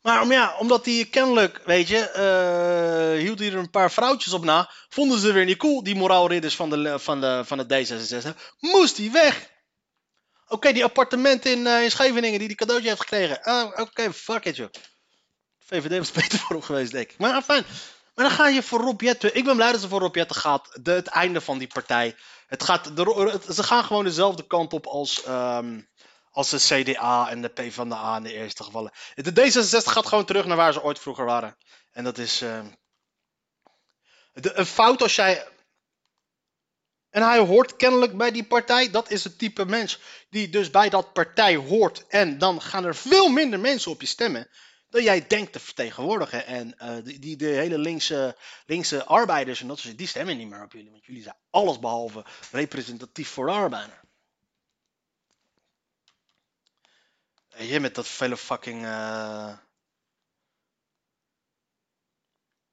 Maar 0.07 0.27
ja, 0.27 0.57
omdat 0.59 0.85
hij 0.85 1.07
kennelijk, 1.11 1.61
weet 1.65 1.89
je, 1.89 1.99
eh, 1.99 3.21
hield 3.21 3.39
hij 3.39 3.49
er 3.49 3.55
een 3.59 3.71
paar 3.71 3.91
vrouwtjes 3.93 4.33
op 4.33 4.45
na. 4.45 4.71
Vonden 4.89 5.19
ze 5.19 5.33
weer 5.33 5.45
niet 5.45 5.57
cool, 5.59 5.83
die 5.83 5.95
moraalridders 5.95 6.57
van 6.57 6.71
de, 6.71 6.99
van 6.99 7.21
de, 7.21 7.43
van 7.45 7.59
de 7.59 7.87
D66. 7.87 8.37
Moest 8.59 8.97
hij 8.97 9.11
weg. 9.11 9.49
Oké, 10.49 10.73
die 10.73 10.85
appartement 10.85 11.45
in, 11.45 11.67
eh, 11.67 11.83
in 11.83 11.91
Scheveningen 11.91 12.39
die 12.39 12.49
die 12.49 12.57
cadeautje 12.57 12.89
heeft 12.89 13.01
gekregen. 13.01 13.43
Ah, 13.43 13.81
Oké, 13.81 14.13
fuck 14.13 14.45
it 14.45 14.57
joh. 14.57 14.69
VVD 15.59 15.99
was 15.99 16.13
beter 16.23 16.39
voor 16.39 16.57
hem 16.57 16.63
geweest, 16.65 16.93
denk 16.93 17.11
ik. 17.11 17.19
Maar 17.19 17.43
fijn. 17.43 17.65
Maar 18.15 18.25
dan 18.29 18.35
ga 18.35 18.49
je 18.49 18.63
voor 18.63 18.81
Rob 18.81 19.01
Jetten. 19.01 19.35
Ik 19.37 19.45
ben 19.45 19.57
blij 19.57 19.73
dat 19.73 19.81
ze 19.81 19.89
voor 19.89 20.01
Rob 20.01 20.15
Jetten 20.15 20.37
gaat. 20.37 20.79
De, 20.83 20.91
het 20.91 21.07
einde 21.07 21.41
van 21.41 21.59
die 21.59 21.69
partij. 21.69 22.17
Het 22.47 22.63
gaat, 22.63 22.97
de, 22.97 23.31
het- 23.43 23.55
ze 23.57 23.63
gaan 23.63 23.85
gewoon 23.85 24.05
dezelfde 24.05 24.47
kant 24.47 24.73
op 24.73 24.87
als, 24.87 25.23
ehm, 25.25 25.81
als 26.37 26.51
de 26.51 26.59
CDA 26.59 27.31
en 27.31 27.43
de 27.43 27.49
PvdA 27.49 28.17
in 28.17 28.23
de 28.23 28.33
eerste 28.33 28.65
gevallen. 28.65 28.93
De 29.15 29.33
D66 29.33 29.85
gaat 29.85 30.07
gewoon 30.07 30.25
terug 30.25 30.47
naar 30.47 30.57
waar 30.57 30.73
ze 30.73 30.83
ooit 30.83 30.99
vroeger 30.99 31.25
waren. 31.25 31.57
En 31.93 32.05
dat 32.05 32.19
is 32.19 32.41
ehm, 32.43 32.67
de, 34.33 34.55
een 34.55 34.67
fout 34.67 35.03
als 35.03 35.15
jij... 35.15 35.49
En 37.11 37.23
hij 37.23 37.39
hoort 37.39 37.77
kennelijk 37.77 38.17
bij 38.17 38.31
die 38.31 38.45
partij. 38.45 38.91
Dat 38.91 39.11
is 39.11 39.25
het 39.25 39.39
type 39.39 39.65
mens 39.65 40.01
die 40.31 40.49
dus 40.49 40.71
bij 40.71 40.89
dat 40.89 41.13
partij 41.13 41.57
hoort. 41.57 42.07
En 42.07 42.39
dan 42.39 42.63
gaan 42.63 42.85
er 42.85 42.97
veel 42.97 43.29
minder 43.29 43.61
mensen 43.61 43.91
op 43.91 44.01
je 44.01 44.07
stemmen 44.07 44.49
dan 44.89 45.03
jij 45.03 45.27
denkt 45.27 45.53
te 45.53 45.61
vertegenwoordigen. 45.61 46.47
En 46.47 46.79
eh, 46.79 46.97
die, 47.05 47.19
die, 47.19 47.37
de 47.37 47.47
hele 47.47 47.79
linkse, 47.79 48.37
linkse 48.67 49.05
arbeiders 49.05 49.61
en 49.61 49.69
dat 49.69 49.79
soort 49.79 49.99
die 49.99 50.07
stemmen 50.07 50.37
niet 50.37 50.49
meer 50.49 50.63
op 50.63 50.73
jullie. 50.73 50.91
Want 50.91 51.05
jullie 51.05 51.23
zijn 51.23 51.37
alles 51.51 51.79
behalve 51.79 52.25
representatief 52.51 53.29
voor 53.29 53.47
de 53.47 53.53
arbeider. 53.53 54.05
Je 57.59 57.81
met 57.81 57.95
dat 57.95 58.09
vele 58.09 58.37
fucking... 58.37 58.85
eh, 58.85 59.53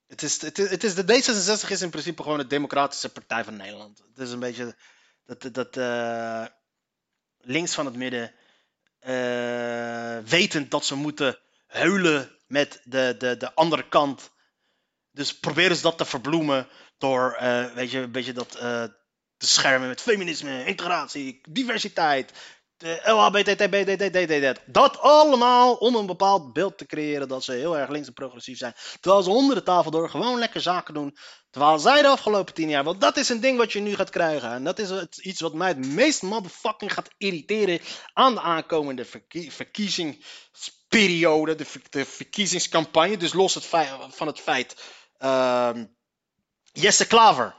Het 0.06 0.22
is, 0.22 0.40
het, 0.40 0.58
is, 0.58 0.70
het 0.70 0.84
is, 0.84 0.94
de 0.94 1.02
D66 1.02 1.68
is 1.70 1.82
in 1.82 1.90
principe 1.90 2.22
gewoon 2.22 2.38
de 2.38 2.46
democratische 2.46 3.08
partij 3.08 3.44
van 3.44 3.56
Nederland. 3.56 3.98
Het 3.98 4.18
is 4.26 4.30
een 4.30 4.38
beetje 4.38 4.76
dat, 5.24 5.54
dat 5.54 5.76
eh, 5.76 6.44
links 7.38 7.74
van 7.74 7.86
het 7.86 7.96
midden, 7.96 8.34
eh, 8.98 10.18
wetend 10.18 10.70
dat 10.70 10.84
ze 10.84 10.94
moeten 10.94 11.38
huilen 11.66 12.38
met 12.46 12.80
de, 12.84 13.14
de, 13.18 13.36
de 13.36 13.54
andere 13.54 13.88
kant. 13.88 14.30
Dus 15.10 15.38
proberen 15.38 15.76
ze 15.76 15.82
dat 15.82 15.98
te 15.98 16.04
verbloemen 16.04 16.68
door 16.98 17.36
weet 17.74 17.90
je, 17.90 17.98
een 17.98 18.12
beetje 18.12 18.32
dat 18.32 18.50
te 19.36 19.46
schermen 19.46 19.88
met 19.88 20.00
feminisme, 20.00 20.64
integratie, 20.64 21.40
diversiteit. 21.48 22.32
Dat 24.66 24.98
allemaal 24.98 25.74
om 25.74 25.94
een 25.94 26.06
bepaald 26.06 26.52
beeld 26.52 26.78
te 26.78 26.86
creëren 26.86 27.28
dat 27.28 27.44
ze 27.44 27.52
heel 27.52 27.78
erg 27.78 27.90
links 27.90 28.06
en 28.06 28.12
progressief 28.12 28.58
zijn. 28.58 28.74
Terwijl 29.00 29.22
ze 29.22 29.30
onder 29.30 29.54
de 29.54 29.62
tafel 29.62 29.90
door 29.90 30.10
gewoon 30.10 30.38
lekker 30.38 30.60
zaken 30.60 30.94
doen. 30.94 31.16
Terwijl 31.50 31.78
zij 31.78 32.02
de 32.02 32.08
afgelopen 32.08 32.54
tien 32.54 32.68
jaar, 32.68 32.84
want 32.84 33.00
dat 33.00 33.16
is 33.16 33.28
een 33.28 33.40
ding 33.40 33.58
wat 33.58 33.72
je 33.72 33.80
nu 33.80 33.94
gaat 33.94 34.10
krijgen. 34.10 34.50
En 34.50 34.64
dat 34.64 34.78
is 34.78 34.90
iets 35.18 35.40
wat 35.40 35.54
mij 35.54 35.68
het 35.68 35.86
meest 35.86 36.22
motherfucking 36.22 36.92
gaat 36.92 37.10
irriteren 37.18 37.80
aan 38.12 38.34
de 38.34 38.40
aankomende 38.40 39.04
verkie- 39.04 39.52
verkiezingsperiode, 39.52 41.54
de, 41.54 41.64
ver- 41.64 41.82
de 41.90 42.04
verkiezingscampagne. 42.04 43.16
Dus 43.16 43.32
los 43.32 43.54
het 43.54 43.66
van 44.10 44.26
het 44.26 44.40
feit. 44.40 44.76
ehm, 45.18 45.84
Jesse 46.72 47.06
Klaver. 47.06 47.54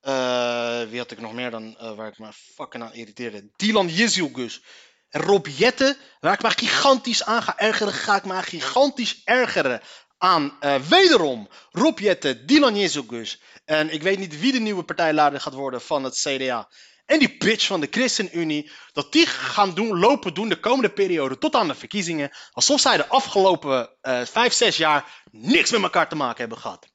Eh, 0.00 0.82
wie 0.88 0.98
had 0.98 1.10
ik 1.10 1.20
nog 1.20 1.32
meer 1.32 1.50
dan 1.50 1.76
eh, 1.78 1.94
waar 1.94 2.08
ik 2.08 2.18
me 2.18 2.32
fucking 2.32 2.82
aan 2.82 2.94
irriteerde? 2.94 3.50
Dylan 3.56 3.88
Jezilgus. 3.88 4.62
En 5.08 5.20
Rob 5.20 5.46
Jetten, 5.46 5.96
waar 6.20 6.32
ik 6.32 6.42
me 6.42 6.50
gigantisch 6.50 7.24
aan 7.24 7.42
ga 7.42 7.58
ergeren, 7.58 7.92
ga 7.92 8.16
ik 8.16 8.24
me 8.24 8.42
gigantisch 8.42 9.20
ergeren 9.24 9.80
aan 10.18 10.56
eh, 10.60 10.74
wederom 10.74 11.48
Rob 11.70 11.98
Jetten, 11.98 12.46
Dylan 12.46 12.76
Jezilgus. 12.76 13.40
En 13.64 13.92
ik 13.92 14.02
weet 14.02 14.18
niet 14.18 14.40
wie 14.40 14.52
de 14.52 14.60
nieuwe 14.60 14.82
partijleider 14.82 15.40
gaat 15.40 15.54
worden 15.54 15.80
van 15.80 16.04
het 16.04 16.14
CDA. 16.14 16.68
En 17.06 17.18
die 17.18 17.36
bitch 17.36 17.66
van 17.66 17.80
de 17.80 17.88
ChristenUnie, 17.90 18.70
dat 18.92 19.12
die 19.12 19.26
gaan 19.26 19.74
doen, 19.74 19.98
lopen 19.98 20.34
doen 20.34 20.48
de 20.48 20.60
komende 20.60 20.90
periode 20.90 21.38
tot 21.38 21.54
aan 21.54 21.68
de 21.68 21.74
verkiezingen. 21.74 22.30
Alsof 22.52 22.80
zij 22.80 22.96
de 22.96 23.08
afgelopen 23.08 23.90
vijf, 24.24 24.52
zes 24.52 24.76
jaar 24.76 25.24
niks 25.30 25.70
met 25.70 25.82
elkaar 25.82 26.08
te 26.08 26.14
maken 26.14 26.40
hebben 26.40 26.58
gehad. 26.58 26.86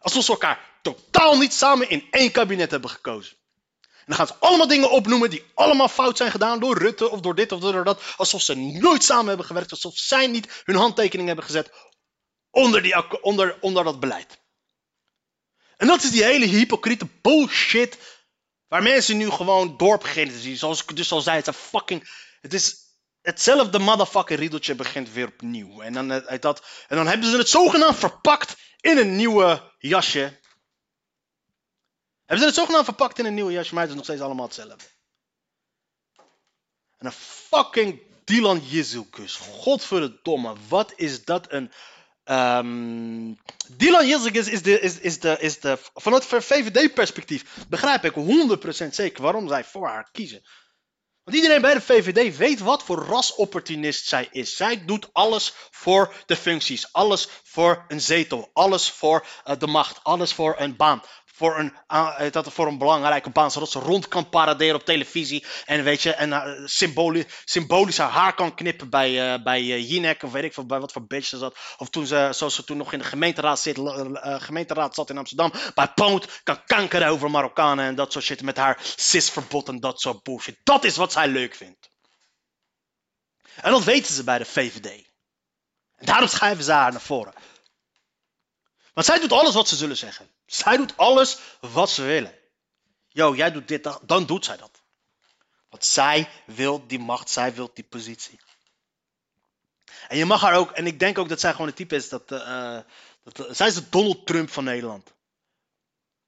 Alsof 0.00 0.24
ze 0.24 0.30
elkaar 0.30 0.70
totaal 0.82 1.38
niet 1.38 1.54
samen 1.54 1.90
in 1.90 2.06
één 2.10 2.30
kabinet 2.30 2.70
hebben 2.70 2.90
gekozen. 2.90 3.36
En 3.80 4.06
dan 4.06 4.14
gaan 4.14 4.26
ze 4.26 4.46
allemaal 4.46 4.66
dingen 4.66 4.90
opnoemen 4.90 5.30
die 5.30 5.44
allemaal 5.54 5.88
fout 5.88 6.16
zijn 6.16 6.30
gedaan 6.30 6.60
door 6.60 6.78
Rutte 6.78 7.10
of 7.10 7.20
door 7.20 7.34
dit 7.34 7.52
of 7.52 7.60
door 7.60 7.84
dat. 7.84 8.02
Alsof 8.16 8.42
ze 8.42 8.54
nooit 8.54 9.04
samen 9.04 9.26
hebben 9.26 9.46
gewerkt. 9.46 9.70
Alsof 9.70 9.98
zij 9.98 10.26
niet 10.26 10.62
hun 10.64 10.76
handtekening 10.76 11.26
hebben 11.26 11.44
gezet 11.44 11.70
onder, 12.50 12.82
die, 12.82 13.22
onder, 13.22 13.56
onder 13.60 13.84
dat 13.84 14.00
beleid. 14.00 14.38
En 15.76 15.86
dat 15.86 16.02
is 16.02 16.10
die 16.10 16.24
hele 16.24 16.46
hypocriete 16.46 17.06
bullshit. 17.22 17.98
Waar 18.68 18.82
mensen 18.82 19.16
nu 19.16 19.30
gewoon 19.30 19.76
dorp 19.76 20.00
beginnen 20.00 20.34
te 20.34 20.40
zien. 20.40 20.56
Zoals 20.56 20.82
ik 20.82 20.96
dus 20.96 21.12
al 21.12 21.20
zei, 21.20 21.36
het 21.36 21.48
is 21.48 21.54
een 21.54 21.60
fucking. 21.60 22.08
Het 22.40 22.54
is 22.54 22.76
hetzelfde 23.22 23.78
motherfucking 23.78 24.38
riedeltje 24.38 24.74
begint 24.74 25.12
weer 25.12 25.26
opnieuw. 25.26 25.80
En 25.80 25.92
dan, 25.92 26.12
eh, 26.12 26.40
dat, 26.40 26.62
en 26.88 26.96
dan 26.96 27.06
hebben 27.06 27.30
ze 27.30 27.36
het 27.36 27.48
zogenaamd 27.48 27.98
verpakt 27.98 28.56
in 28.80 28.98
een 28.98 29.16
nieuwe 29.16 29.72
jasje. 29.78 30.38
Hebben 32.18 32.38
ze 32.38 32.44
het 32.44 32.54
zogenaamd 32.54 32.84
verpakt 32.84 33.18
in 33.18 33.24
een 33.24 33.34
nieuwe 33.34 33.52
jasje, 33.52 33.74
maar 33.74 33.82
het 33.82 33.90
is 33.90 33.96
nog 33.96 34.04
steeds 34.04 34.20
allemaal 34.20 34.44
hetzelfde. 34.46 34.84
En 36.98 37.06
een 37.06 37.12
fucking 37.12 38.02
Dylan 38.24 38.58
Jezilkus. 38.58 39.36
Godverdomme, 39.36 40.54
wat 40.68 40.92
is 40.96 41.24
dat 41.24 41.52
een... 41.52 41.72
ehm, 42.24 43.34
Dylan 43.68 44.06
Jezilkus 44.06 44.48
is 44.48 44.62
de, 44.62 44.80
is, 44.80 44.98
is 44.98 45.20
de, 45.20 45.36
is 45.38 45.60
de... 45.60 45.78
Vanuit 45.94 46.24
VVD-perspectief 46.24 47.66
begrijp 47.68 48.04
ik 48.04 48.14
100% 48.84 48.88
zeker 48.88 49.22
waarom 49.22 49.48
zij 49.48 49.64
voor 49.64 49.88
haar 49.88 50.08
kiezen. 50.12 50.42
Want 51.24 51.36
iedereen 51.36 51.60
bij 51.60 51.74
de 51.74 51.80
VVD 51.80 52.36
weet 52.36 52.60
wat 52.60 52.82
voor 52.82 53.04
rasopportunist 53.04 54.06
zij 54.06 54.28
is. 54.30 54.56
Zij 54.56 54.84
doet 54.84 55.08
alles 55.12 55.52
voor 55.70 56.14
de 56.26 56.36
functies. 56.36 56.92
Alles 56.92 57.28
voor 57.44 57.84
een 57.88 58.00
zetel. 58.00 58.50
Alles 58.52 58.90
voor 58.90 59.26
eh, 59.44 59.58
de 59.58 59.66
macht. 59.66 60.04
Alles 60.04 60.32
voor 60.32 60.54
een 60.58 60.76
baan. 60.76 61.02
Voor 61.40 61.58
een, 61.58 61.74
ah, 61.86 62.26
eh, 62.26 62.32
dat 62.32 62.52
voor 62.52 62.66
een 62.66 62.78
belangrijke 62.78 63.30
baan. 63.30 63.50
Zodat 63.50 63.70
ze 63.70 63.78
rond 63.78 64.08
kan 64.08 64.28
paraderen 64.28 64.74
op 64.74 64.84
televisie. 64.84 65.44
En 65.64 65.84
weet 65.84 66.02
je, 66.02 66.12
en 66.12 66.32
eh, 66.32 66.66
symboli- 66.66 67.26
symbolisch 67.44 67.98
haar 67.98 68.10
haar 68.10 68.34
kan 68.34 68.54
knippen 68.54 68.90
bij, 68.90 69.32
eh 69.32 69.42
bij 69.42 69.60
eh, 69.60 69.90
Jinek. 69.90 70.22
Of 70.22 70.32
weet 70.32 70.44
ik 70.44 70.66
bij 70.66 70.80
wat 70.80 70.92
voor 70.92 71.06
bitch 71.06 71.26
ze 71.26 71.38
zat. 71.38 71.56
Of 71.76 71.88
toen 71.88 72.06
ze, 72.06 72.28
zoals 72.32 72.54
ze 72.54 72.64
toen 72.64 72.76
nog 72.76 72.92
in 72.92 72.98
de 72.98 73.04
gemeenteraad, 73.04 73.66
eh, 73.66 74.40
gemeenteraad 74.40 74.94
zat 74.94 75.10
in 75.10 75.18
Amsterdam. 75.18 75.52
Bij 75.74 75.88
Poont 75.88 76.40
kan 76.42 76.64
kankeren 76.64 77.08
over 77.08 77.30
Marokkanen 77.30 77.84
en 77.84 77.94
dat 77.94 78.12
soort 78.12 78.24
shit. 78.24 78.42
Met 78.42 78.56
haar 78.56 78.78
cisverbod 78.96 79.68
en 79.68 79.80
dat 79.80 80.00
soort 80.00 80.22
bullshit. 80.22 80.58
Dat 80.62 80.84
is 80.84 80.96
wat 80.96 81.12
zij 81.12 81.28
leuk 81.28 81.54
vindt. 81.54 81.90
En 83.56 83.70
dat 83.70 83.84
weten 83.84 84.14
ze 84.14 84.24
bij 84.24 84.38
de 84.38 84.44
VVD. 84.44 84.86
En 85.96 86.06
daarom 86.06 86.28
schrijven 86.28 86.64
ze 86.64 86.72
haar 86.72 86.92
naar 86.92 87.00
voren. 87.00 87.34
Want 88.94 89.06
zij 89.06 89.20
doet 89.20 89.32
alles 89.32 89.54
wat 89.54 89.68
ze 89.68 89.76
zullen 89.76 89.96
zeggen. 89.96 90.30
Zij 90.50 90.76
doet 90.76 90.96
alles 90.96 91.38
wat 91.60 91.90
ze 91.90 92.02
willen. 92.02 92.38
Yo, 93.08 93.34
jij 93.34 93.52
doet 93.52 93.68
dit, 93.68 93.98
dan- 94.02 94.26
doet 94.26 94.44
zij 94.44 94.56
dat. 94.56 94.82
Want 95.68 95.84
zij 95.84 96.28
wil 96.46 96.86
die 96.86 96.98
macht, 96.98 97.30
zij 97.30 97.54
wil 97.54 97.70
die 97.74 97.84
positie. 97.84 98.40
En 100.08 100.16
je 100.16 100.24
mag 100.24 100.40
haar 100.40 100.54
ook, 100.56 100.70
en 100.70 100.86
ik 100.86 100.98
denk 100.98 101.18
ook 101.18 101.28
dat 101.28 101.40
zij 101.40 101.50
gewoon 101.52 101.66
het 101.66 101.76
type 101.76 101.94
is 101.94 102.08
dat. 102.08 102.32
eh, 102.32 102.78
dat 103.22 103.56
zij 103.56 103.66
is 103.66 103.74
de 103.74 103.88
Donald 103.88 104.26
Trump 104.26 104.50
van 104.50 104.64
Nederland. 104.64 105.12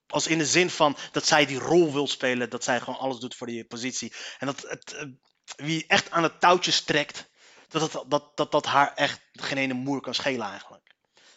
Als 0.07 0.27
in 0.27 0.39
de 0.39 0.47
zin 0.47 0.71
van 0.71 0.97
dat 1.13 1.27
zij 1.27 1.47
die 1.47 1.59
rol 1.59 1.93
wil 1.93 2.09
spelen, 2.09 2.51
dat 2.51 2.65
zij 2.65 2.81
gewoon 2.81 2.99
alles 2.99 3.19
doet 3.19 3.35
voor 3.35 3.47
die 3.47 3.65
positie. 3.65 4.13
En 4.39 4.47
dat 4.47 4.61
het, 4.61 4.93
eh, 4.93 5.07
wie 5.57 5.87
echt 5.87 6.11
aan 6.11 6.23
het 6.23 6.41
touwtjes 6.41 6.81
trekt, 6.85 7.31
dat 7.69 7.93
dat, 7.93 8.11
dat, 8.11 8.37
dat, 8.37 8.53
dat 8.53 8.67
haar 8.67 8.95
echt 8.95 9.21
geen 9.33 9.59
ene 9.59 9.75
moer 9.75 10.01
kan 10.01 10.15
schelen 10.15 10.47
eigenlijk. 10.47 10.82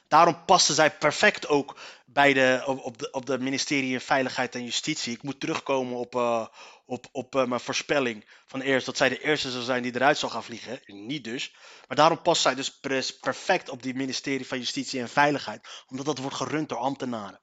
Daarom 0.07 0.45
paste 0.45 0.73
zij 0.73 0.91
perfect 0.91 1.47
ook 1.47 1.75
bij 2.05 2.33
de, 2.33 2.63
op, 2.65 2.97
de, 2.97 3.11
op 3.11 3.25
de 3.25 3.39
ministerie 3.39 3.99
Veiligheid 3.99 4.55
en 4.55 4.63
Justitie. 4.63 5.13
Ik 5.13 5.23
moet 5.23 5.39
terugkomen 5.39 5.97
op, 5.97 6.15
eh, 6.15 6.47
op, 6.85 7.05
op 7.11 7.35
eh, 7.35 7.45
mijn 7.45 7.61
voorspelling 7.61 8.25
van 8.45 8.61
eerst 8.61 8.85
dat 8.85 8.97
zij 8.97 9.09
de 9.09 9.21
eerste 9.21 9.51
zou 9.51 9.63
zijn 9.63 9.83
die 9.83 9.95
eruit 9.95 10.17
zou 10.17 10.31
gaan 10.31 10.43
vliegen. 10.43 10.79
Niet 10.85 11.23
dus. 11.23 11.55
Maar 11.87 11.97
daarom 11.97 12.21
past 12.21 12.41
zij 12.41 12.55
dus 12.55 12.79
perfect 13.19 13.69
op 13.69 13.83
die 13.83 13.95
ministerie 13.95 14.47
van 14.47 14.57
Justitie 14.57 14.99
en 14.99 15.09
Veiligheid. 15.09 15.67
Omdat 15.87 16.05
dat 16.05 16.17
wordt 16.17 16.35
gerund 16.35 16.69
door 16.69 16.77
ambtenaren. 16.77 17.39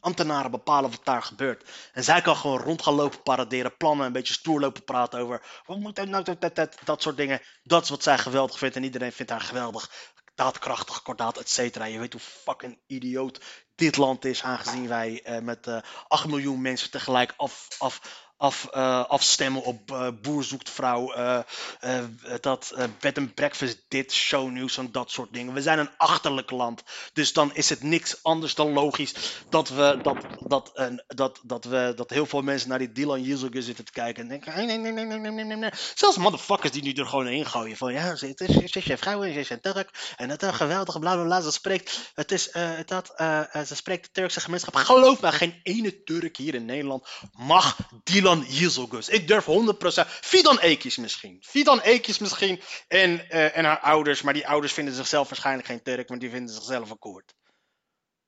Ambtenaren 0.00 0.50
bepalen 0.50 0.90
wat 0.90 1.04
daar 1.04 1.22
gebeurt. 1.22 1.70
En 1.92 2.04
zij 2.04 2.22
kan 2.22 2.36
gewoon 2.36 2.60
rond 2.60 2.82
gaan 2.82 2.94
lopen 2.94 3.22
paraderen, 3.22 3.76
plannen, 3.76 4.06
een 4.06 4.12
beetje 4.12 4.34
stoer 4.34 4.60
lopen 4.60 4.84
praten 4.84 5.20
over. 5.20 5.62
Wat 5.66 5.78
moet 5.78 6.04
nou, 6.04 6.24
dat, 6.24 6.40
dat, 6.40 6.54
dat, 6.54 6.78
dat 6.84 7.02
soort 7.02 7.16
dingen. 7.16 7.40
Dat 7.62 7.82
is 7.82 7.88
wat 7.88 8.02
zij 8.02 8.18
geweldig 8.18 8.58
vindt 8.58 8.76
en 8.76 8.84
iedereen 8.84 9.12
vindt 9.12 9.30
haar 9.30 9.40
geweldig. 9.40 10.12
Daadkrachtig, 10.34 11.02
kordaat, 11.02 11.38
et 11.38 11.48
cetera. 11.48 11.84
Je 11.84 11.98
weet 11.98 12.12
hoe 12.12 12.20
fucking 12.20 12.78
idioot 12.86 13.40
dit 13.74 13.96
land 13.96 14.24
is, 14.24 14.42
aangezien 14.42 14.88
wij 14.88 15.22
eh, 15.22 15.38
met 15.42 15.66
eh 15.66 15.82
8 16.08 16.26
miljoen 16.26 16.60
mensen 16.60 16.90
tegelijk 16.90 17.34
af, 17.36 17.68
af, 17.78 18.00
eh, 18.44 19.04
afstemmen 19.04 19.62
op 19.62 19.90
eh, 19.90 20.08
Boer 20.22 20.44
zoekt 20.44 20.70
vrouw, 20.70 21.12
eh, 21.12 21.38
dat 22.40 22.74
bed 23.00 23.18
and 23.18 23.34
breakfast 23.34 23.84
dit, 23.88 24.12
show 24.12 24.50
nieuws 24.50 24.76
en 24.76 24.92
dat 24.92 25.10
soort 25.10 25.32
dingen. 25.32 25.54
We 25.54 25.62
zijn 25.62 25.78
een 25.78 25.96
achterlijk 25.96 26.50
land, 26.50 26.82
dus 27.12 27.32
dan 27.32 27.54
is 27.54 27.68
het 27.68 27.82
niks 27.82 28.22
anders 28.22 28.54
dan 28.54 28.72
logisch 28.72 29.14
dat 29.48 29.68
we 29.68 29.98
dat, 30.02 30.16
dat, 30.38 30.70
en 30.74 31.04
dat, 31.06 31.40
dat, 31.42 31.64
we, 31.64 31.92
dat 31.96 32.10
heel 32.10 32.26
veel 32.26 32.42
mensen 32.42 32.68
naar 32.68 32.78
die 32.78 32.92
Dylan 32.92 33.22
Yildirim 33.22 33.62
zitten 33.62 33.84
te 33.84 33.92
kijken 33.92 34.22
en 34.22 34.28
denken, 34.28 34.66
nee, 34.66 34.78
nee, 34.78 34.92
nee, 34.92 35.04
nee, 35.04 35.18
nee, 35.18 35.44
nee, 35.44 35.56
nee. 35.56 35.70
Zelfs 35.94 36.16
motherfuckers 36.16 36.72
die 36.72 36.82
nu 36.82 36.92
er 36.92 37.06
gewoon 37.06 37.28
in 37.28 37.46
gooien 37.46 37.76
van, 37.76 37.92
ja, 37.92 38.16
ze 38.16 38.34
is 38.34 38.88
een 38.88 38.98
vrouw 38.98 39.22
en 39.22 39.32
ze 39.32 39.40
is 39.40 39.50
een 39.50 39.60
Turk 39.60 40.14
en 40.16 40.28
dat 40.28 40.42
is 40.42 40.50
geweldige 40.50 40.98
bla, 40.98 41.14
bla, 41.14 41.24
bla. 41.24 41.40
Ze 41.40 41.52
spreekt, 41.52 42.12
het 42.14 42.32
is, 42.32 42.50
dat, 42.84 43.12
ze 43.66 43.74
spreekt 43.74 44.04
de 44.04 44.10
Turkse 44.12 44.40
gemeenschap. 44.40 44.74
Geloof 44.74 45.20
me, 45.20 45.32
geen 45.32 45.60
ene 45.62 46.02
Turk 46.02 46.36
hier 46.36 46.54
in 46.54 46.64
Nederland 46.64 47.08
mag 47.32 47.76
Dylan 48.04 48.33
Jezelgus. 48.40 49.08
Ik 49.08 49.28
durf 49.28 49.44
100%. 49.44 50.08
Fidan 50.08 50.58
Ekis 50.58 50.96
misschien. 50.96 51.42
Fidan 51.46 51.80
Ekis 51.80 52.18
misschien 52.18 52.60
en, 52.88 53.30
eh, 53.30 53.56
en 53.56 53.64
haar 53.64 53.80
ouders, 53.80 54.22
maar 54.22 54.34
die 54.34 54.48
ouders 54.48 54.72
vinden 54.72 54.94
zichzelf 54.94 55.28
waarschijnlijk 55.28 55.66
geen 55.66 55.82
Turk, 55.82 56.08
want 56.08 56.20
die 56.20 56.30
vinden 56.30 56.54
zichzelf 56.54 56.90
een 56.90 56.98
Koerd. 56.98 57.34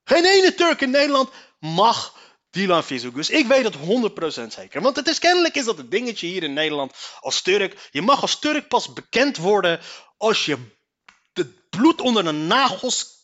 Geen 0.05 0.25
ene 0.25 0.55
Turk 0.55 0.81
in 0.81 0.91
Nederland 0.91 1.31
mag 1.59 2.15
Dylan 2.51 2.83
Jezelgus. 2.87 3.31
Ik 3.31 3.47
weet 3.47 3.65
het 3.65 3.75
100% 3.75 4.53
zeker. 4.53 4.81
Want 4.81 4.97
het 4.97 5.09
is 5.09 5.19
kennelijk 5.19 5.55
is 5.55 5.65
dat 5.65 5.79
het 5.79 5.91
dingetje 5.91 6.27
hier 6.27 6.43
in 6.43 6.53
Nederland 6.53 6.93
als 7.21 7.43
Turk. 7.43 7.89
Je 7.91 8.03
mag 8.03 8.23
als 8.23 8.39
Turk 8.39 8.69
pas 8.69 8.93
bekend 8.93 9.37
worden 9.37 9.81
als 10.17 10.45
je 10.45 10.59
het 11.33 11.71
bloed 11.71 12.01
onder 12.01 12.25
de 12.25 12.33
nagels 12.33 13.17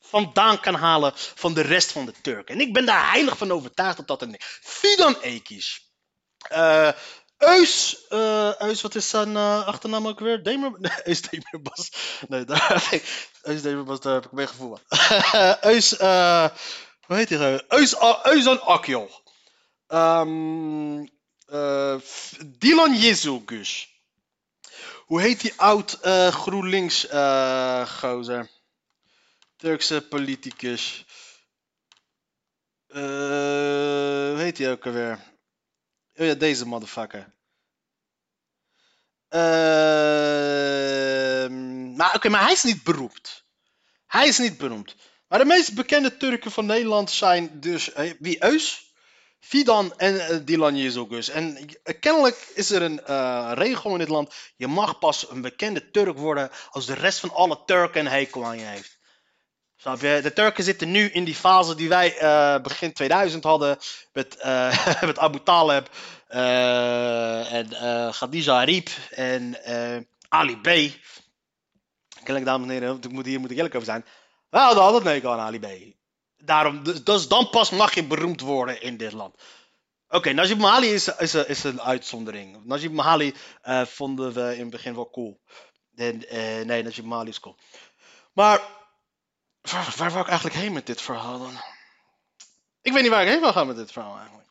vandaan 0.00 0.60
kan 0.60 0.74
halen 0.74 1.12
van 1.14 1.54
de 1.54 1.60
rest 1.60 1.92
van 1.92 2.06
de 2.06 2.14
Turken. 2.22 2.54
En 2.54 2.60
ik 2.60 2.72
ben 2.72 2.86
daar 2.86 3.10
heilig 3.10 3.36
van 3.38 3.52
overtuigd 3.52 3.96
dat 3.96 4.06
dat 4.06 4.22
een 4.22 4.36
Fidan 4.60 5.20
Ekis. 5.20 5.93
Eh 6.48 6.92
Eus, 7.44 8.06
eh, 8.08 8.54
Eus, 8.58 8.82
wat 8.82 8.94
is 8.94 9.08
zijn 9.08 9.36
eh, 9.36 9.66
achternaam 9.66 10.06
ook 10.06 10.20
weer? 10.20 10.42
Demer, 10.42 10.72
nee, 10.80 10.92
Eus 11.04 11.22
Demerbas. 11.22 11.90
Nee, 12.28 12.44
daar 12.44 12.90
Eus 13.42 13.62
Demerbas, 13.62 14.00
daar 14.00 14.14
heb 14.14 14.24
ik 14.24 14.32
mee 14.32 14.46
gevoeld. 14.46 14.80
Eus, 15.60 15.96
eh, 15.96 16.48
hoe 17.06 17.16
heet 17.16 17.28
hij? 17.28 17.64
Eus, 17.68 17.94
Eusan 18.22 18.60
Akjol. 18.60 19.10
Ehm 19.86 21.06
eh, 21.46 21.96
F- 22.00 22.36
Dylan. 22.46 22.96
Hoe 25.06 25.20
heet 25.20 25.40
die 25.40 25.52
oud 25.56 25.98
GroenLinks 26.30 27.06
gozer? 28.00 28.50
Turkse 29.56 30.06
politicus. 30.08 31.04
Hoe 32.86 34.34
heet 34.36 34.58
hij 34.58 34.70
ook 34.70 34.86
alweer? 34.86 35.33
Oh 36.16 36.26
ja, 36.26 36.34
deze 36.34 36.66
motherfucker. 36.66 37.32
Ehm, 39.28 39.44
maar 41.96 42.14
oké, 42.14 42.28
maar 42.28 42.42
hij 42.42 42.52
is 42.52 42.62
niet 42.62 42.82
beroemd. 42.82 43.44
Hij 44.06 44.28
is 44.28 44.38
niet 44.38 44.58
beroemd. 44.58 44.96
Maar 45.28 45.38
de 45.38 45.44
meest 45.44 45.74
bekende 45.74 46.16
Turken 46.16 46.50
van 46.50 46.66
Nederland 46.66 47.10
zijn 47.10 47.60
dus 47.60 47.92
eh, 47.92 48.12
wie 48.18 48.44
Eus, 48.44 48.94
Fidan 49.40 49.96
en 49.96 50.28
eh, 50.28 50.38
Dilan 50.44 50.76
Jezogus. 50.76 51.28
En 51.28 51.56
eh, 51.82 52.00
kennelijk 52.00 52.52
is 52.54 52.70
er 52.70 52.82
een 52.82 53.00
regel 53.54 53.92
in 53.92 53.98
dit 53.98 54.08
land. 54.08 54.34
Je 54.56 54.66
mag 54.66 54.98
pas 54.98 55.30
een 55.30 55.40
bekende 55.40 55.90
Turk 55.90 56.18
worden 56.18 56.50
als 56.70 56.86
de 56.86 56.94
rest 56.94 57.20
van 57.20 57.30
alle 57.30 57.62
Turken 57.66 58.00
een 58.00 58.12
hekel 58.12 58.44
aan 58.44 58.58
je 58.58 58.64
heeft. 58.64 58.93
De 59.84 60.32
Turken 60.34 60.64
zitten 60.64 60.90
nu 60.90 61.08
in 61.08 61.24
die 61.24 61.34
fase 61.34 61.74
die 61.74 61.88
wij 61.88 62.16
eh, 62.18 62.62
begin 62.62 62.92
2000 62.92 63.44
hadden 63.44 63.78
met, 64.12 64.36
eh, 64.36 65.02
met 65.02 65.18
Abu 65.18 65.42
Talib 65.42 65.88
eh, 66.28 67.52
en 67.52 67.68
Khadija 68.12 68.60
Arib 68.60 68.88
en 69.10 69.56
Ali 70.28 70.56
B. 70.56 70.92
Kennelijk, 72.14 72.44
dames 72.44 72.66
en 72.66 72.72
heren, 72.72 72.96
ik 73.00 73.12
moet, 73.12 73.26
hier 73.26 73.40
moet 73.40 73.50
ik 73.50 73.56
eerlijk 73.56 73.74
over 73.74 73.86
zijn. 73.86 74.04
We 74.50 74.58
hadden 74.58 74.82
altijd 74.82 75.04
nee 75.04 75.28
aan 75.28 75.38
Ali 75.38 75.60
B. 75.60 75.66
Daarom, 76.36 76.84
dus, 76.84 77.04
dus 77.04 77.28
dan 77.28 77.50
pas 77.50 77.70
mag 77.70 77.94
je 77.94 78.04
beroemd 78.04 78.40
worden 78.40 78.82
in 78.82 78.96
dit 78.96 79.12
land. 79.12 79.34
Oké, 80.08 80.32
Najib 80.32 80.58
Mahali 80.58 80.92
is, 80.92 81.08
is, 81.08 81.34
is 81.34 81.64
een 81.64 81.80
uitzondering. 81.80 82.64
Najib 82.64 82.92
Mahali 82.92 83.34
vonden 83.84 84.32
we 84.32 84.54
in 84.54 84.60
het 84.60 84.70
begin 84.70 84.94
wel 84.94 85.10
cool. 85.10 85.40
En, 85.94 86.22
nee, 86.66 86.82
Najib 86.82 87.04
Mahali 87.04 87.28
is 87.28 87.40
cool. 87.40 87.56
Maar 88.32 88.60
waar, 89.70 89.94
waar 89.96 90.10
wou 90.10 90.22
ik 90.22 90.28
eigenlijk 90.28 90.56
heen 90.56 90.72
met 90.72 90.86
dit 90.86 91.00
verhaal 91.00 91.38
dan? 91.38 91.60
Ik 92.82 92.92
weet 92.92 93.02
niet 93.02 93.10
waar 93.10 93.22
ik 93.22 93.28
heen 93.28 93.40
wil 93.40 93.52
gaan 93.52 93.66
met 93.66 93.76
dit 93.76 93.92
verhaal 93.92 94.16
eigenlijk. 94.16 94.44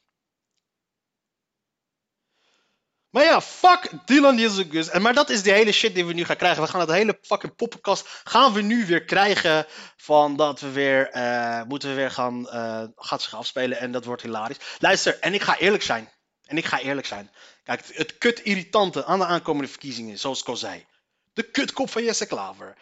Maar 3.14 3.24
ja, 3.24 3.42
fuck 3.42 3.90
Dylan 4.06 4.38
Jezus. 4.38 4.90
En 4.90 5.02
maar 5.02 5.14
dat 5.14 5.30
is 5.30 5.44
die 5.44 5.54
hele 5.54 5.72
shit 5.72 5.94
die 5.94 6.06
we 6.06 6.14
nu 6.14 6.26
gaan 6.26 6.36
krijgen. 6.36 6.64
We 6.64 6.70
gaan 6.70 6.80
het 6.80 6.90
hele 6.90 7.20
fucking 7.22 7.56
poppenkast 7.56 8.08
gaan 8.24 8.54
we 8.54 8.62
nu 8.62 8.86
weer 8.86 9.04
krijgen. 9.04 9.66
Van 9.98 10.36
dat 10.36 10.60
we 10.60 10.72
weer, 10.72 11.10
eh, 11.10 11.64
moeten 11.64 11.90
we 11.90 11.96
weer 11.96 12.12
gaan, 12.12 12.50
eh, 12.50 12.84
gaat 12.96 13.22
zich 13.22 13.36
afspelen. 13.36 13.78
En 13.78 13.92
dat 13.92 14.06
wordt 14.06 14.22
hilarisch. 14.22 14.58
Luister, 14.80 15.20
en 15.20 15.34
ik 15.34 15.42
ga 15.42 15.58
eerlijk 15.58 15.84
zijn. 15.84 16.12
En 16.46 16.58
ik 16.58 16.66
ga 16.66 16.80
eerlijk 16.80 17.08
zijn. 17.08 17.32
Kijk, 17.64 17.80
het, 17.80 17.98
het 17.98 18.18
kut 18.18 18.40
irritante 18.40 19.06
aan 19.06 19.20
de 19.20 19.26
aankomende 19.26 19.70
verkiezingen, 19.70 20.20
zoals 20.20 20.40
ik 20.40 20.48
al 20.48 20.58
zei. 20.58 20.86
De 21.34 21.44
kutkop 21.44 21.90
van 21.90 22.04
Jesse 22.04 22.26
Klaver. 22.26 22.78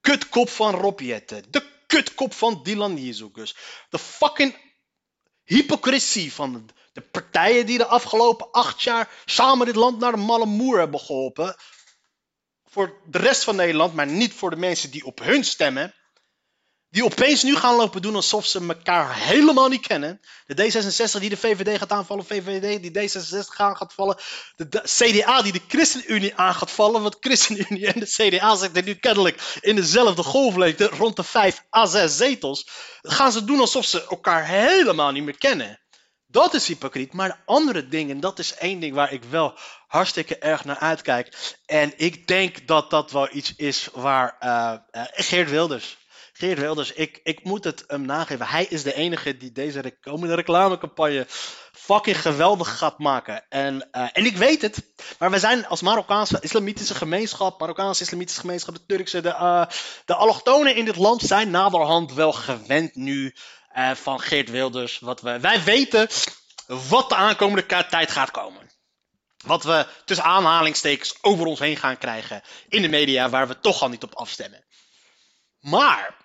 Kutkop 0.00 0.48
van 0.48 0.74
Rob 0.74 1.00
Jetten. 1.00 1.44
De 1.50 1.62
kutkop 1.86 2.34
van 2.34 2.60
Dylan 2.62 2.96
Jezus. 2.96 3.56
De 3.90 3.98
fucking 3.98 4.56
hypocrisie 5.44 6.32
van 6.32 6.70
de 6.92 7.00
partijen 7.00 7.66
die 7.66 7.78
de 7.78 7.86
afgelopen 7.86 8.50
acht 8.50 8.82
jaar 8.82 9.08
samen 9.24 9.66
dit 9.66 9.74
land 9.74 9.98
naar 9.98 10.12
de 10.12 10.18
malle 10.18 10.46
moer 10.46 10.78
hebben 10.78 11.00
geholpen. 11.00 11.56
Voor 12.64 13.00
de 13.06 13.18
rest 13.18 13.44
van 13.44 13.56
Nederland, 13.56 13.94
maar 13.94 14.06
niet 14.06 14.34
voor 14.34 14.50
de 14.50 14.56
mensen 14.56 14.90
die 14.90 15.04
op 15.04 15.18
hun 15.18 15.44
stemmen. 15.44 15.94
Die 16.90 17.04
opeens 17.04 17.42
nu 17.42 17.56
gaan 17.56 17.76
lopen 17.76 18.02
doen 18.02 18.14
alsof 18.14 18.46
ze 18.46 18.66
elkaar 18.68 19.16
helemaal 19.16 19.68
niet 19.68 19.86
kennen. 19.86 20.20
De 20.46 20.54
D66 20.54 21.20
die 21.20 21.28
de 21.28 21.36
VVD 21.36 21.78
gaat 21.78 21.92
aanvallen, 21.92 22.24
VVD 22.24 22.82
die 22.82 23.10
D66 23.10 23.56
aan 23.56 23.76
gaat 23.76 23.94
vallen. 23.94 24.16
De, 24.56 24.80
CDA 24.84 25.42
die 25.42 25.52
de 25.52 25.60
ChristenUnie 25.68 26.36
aan 26.36 26.54
gaat 26.54 26.70
vallen. 26.70 27.02
Want 27.02 27.16
ChristenUnie 27.20 27.86
en 27.86 28.00
de 28.00 28.06
CDA 28.06 28.56
zitten 28.56 28.84
nu 28.84 28.94
kennelijk 28.94 29.58
in 29.60 29.76
dezelfde 29.76 30.22
golflengte, 30.22 30.86
rond 30.86 31.16
de 31.16 31.24
5 31.24 31.64
à 31.76 31.86
6 31.86 32.16
zetels. 32.16 32.68
Gaan 33.02 33.32
ze 33.32 33.44
doen 33.44 33.60
alsof 33.60 33.84
ze 33.84 34.06
elkaar 34.08 34.46
helemaal 34.46 35.10
niet 35.10 35.24
meer 35.24 35.38
kennen. 35.38 35.80
Dat 36.26 36.54
is 36.54 36.66
hypocriet. 36.66 37.12
Maar 37.12 37.28
de 37.28 37.36
andere 37.44 37.88
dingen, 37.88 38.20
dat 38.20 38.38
is 38.38 38.54
één 38.54 38.80
ding 38.80 38.94
waar 38.94 39.12
ik 39.12 39.24
wel 39.24 39.58
hartstikke 39.86 40.38
erg 40.38 40.64
naar 40.64 40.78
uitkijk. 40.78 41.56
En 41.66 41.92
ik 41.96 42.26
denk 42.26 42.66
dat 42.66 42.90
dat 42.90 43.10
wel 43.10 43.28
iets 43.32 43.54
is 43.56 43.88
waar 43.92 44.36
eh, 44.38 44.72
eh, 44.90 45.02
Geert 45.10 45.50
Wilders. 45.50 45.98
Geert 46.40 46.58
Wilders, 46.58 46.92
ik, 46.92 47.20
ik 47.22 47.44
moet 47.44 47.64
het 47.64 47.84
hem 47.86 48.02
nageven. 48.02 48.46
Hij 48.46 48.64
is 48.64 48.82
de 48.82 48.94
enige 48.94 49.36
die 49.36 49.52
deze 49.52 49.96
komende 50.00 50.34
reclamecampagne 50.34 51.26
fucking 51.72 52.20
geweldig 52.20 52.78
gaat 52.78 52.98
maken. 52.98 53.44
En, 53.48 53.90
eh, 53.90 54.08
en 54.12 54.24
ik 54.24 54.36
weet 54.36 54.62
het. 54.62 54.92
Maar 55.18 55.30
we 55.30 55.38
zijn 55.38 55.66
als 55.66 55.82
Marokkaanse 55.82 56.38
islamitische 56.40 56.94
gemeenschap, 56.94 57.60
Marokkaanse 57.60 58.02
islamitische 58.02 58.40
gemeenschap, 58.40 58.74
de 58.74 58.86
Turkse, 58.86 59.20
de, 59.20 59.28
eh, 59.28 59.66
de 60.04 60.14
allochtonen 60.14 60.76
in 60.76 60.84
dit 60.84 60.96
land 60.96 61.22
zijn 61.22 61.50
naderhand 61.50 62.12
wel 62.12 62.32
gewend 62.32 62.94
nu 62.94 63.34
eh, 63.72 63.90
van 63.90 64.20
Geert 64.20 64.50
Wilders. 64.50 64.98
Wat 64.98 65.20
we, 65.20 65.40
wij 65.40 65.62
weten 65.62 66.08
wat 66.88 67.08
de 67.08 67.14
aankomende 67.14 67.66
tijd 67.66 68.10
gaat 68.10 68.30
komen. 68.30 68.70
Wat 69.46 69.64
we 69.64 69.86
tussen 70.04 70.26
aanhalingstekens 70.26 71.14
over 71.20 71.46
ons 71.46 71.58
heen 71.58 71.76
gaan 71.76 71.98
krijgen 71.98 72.42
in 72.68 72.82
de 72.82 72.88
media, 72.88 73.28
waar 73.28 73.48
we 73.48 73.60
toch 73.60 73.82
al 73.82 73.88
niet 73.88 74.02
op 74.02 74.14
afstemmen. 74.14 74.64
Maar, 75.60 76.16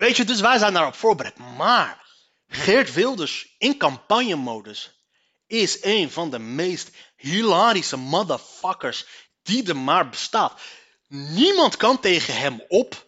weet 0.00 0.16
je, 0.16 0.24
dus 0.24 0.40
wij 0.40 0.58
zijn 0.58 0.72
daarop 0.72 0.94
voorbereid. 0.94 1.38
Maar, 1.56 2.06
Geert 2.48 2.92
Wilders 2.92 3.54
in 3.58 3.76
campagnemodus 3.76 5.04
is 5.46 5.84
een 5.84 6.10
van 6.10 6.30
de 6.30 6.38
meest 6.38 6.90
hilarische 7.16 7.96
motherfuckers 7.96 9.06
die 9.42 9.68
er 9.68 9.76
maar 9.76 10.08
bestaat. 10.08 10.60
Niemand 11.08 11.76
kan 11.76 12.00
tegen 12.00 12.36
hem 12.36 12.64
op 12.68 13.06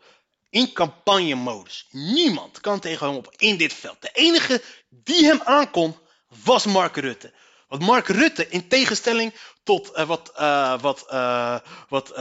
in 0.50 0.72
campagnemodus. 0.72 1.86
Niemand 1.90 2.60
kan 2.60 2.80
tegen 2.80 3.06
hem 3.06 3.16
op 3.16 3.34
in 3.36 3.56
dit 3.56 3.72
veld. 3.72 4.02
De 4.02 4.10
enige 4.12 4.62
die 4.88 5.24
hem 5.24 5.40
aankon 5.44 5.96
was 6.44 6.64
Mark 6.64 6.96
Rutte. 6.96 7.32
Want 7.72 7.84
Mark 7.84 8.08
Rutte, 8.08 8.48
in 8.48 8.68
tegenstelling 8.68 9.32
tot 9.62 9.92
eh, 9.92 10.06
wat, 10.06 10.32
eh, 10.34 10.80
wat, 10.80 11.04
eh, 11.08 11.58
wat 11.88 12.12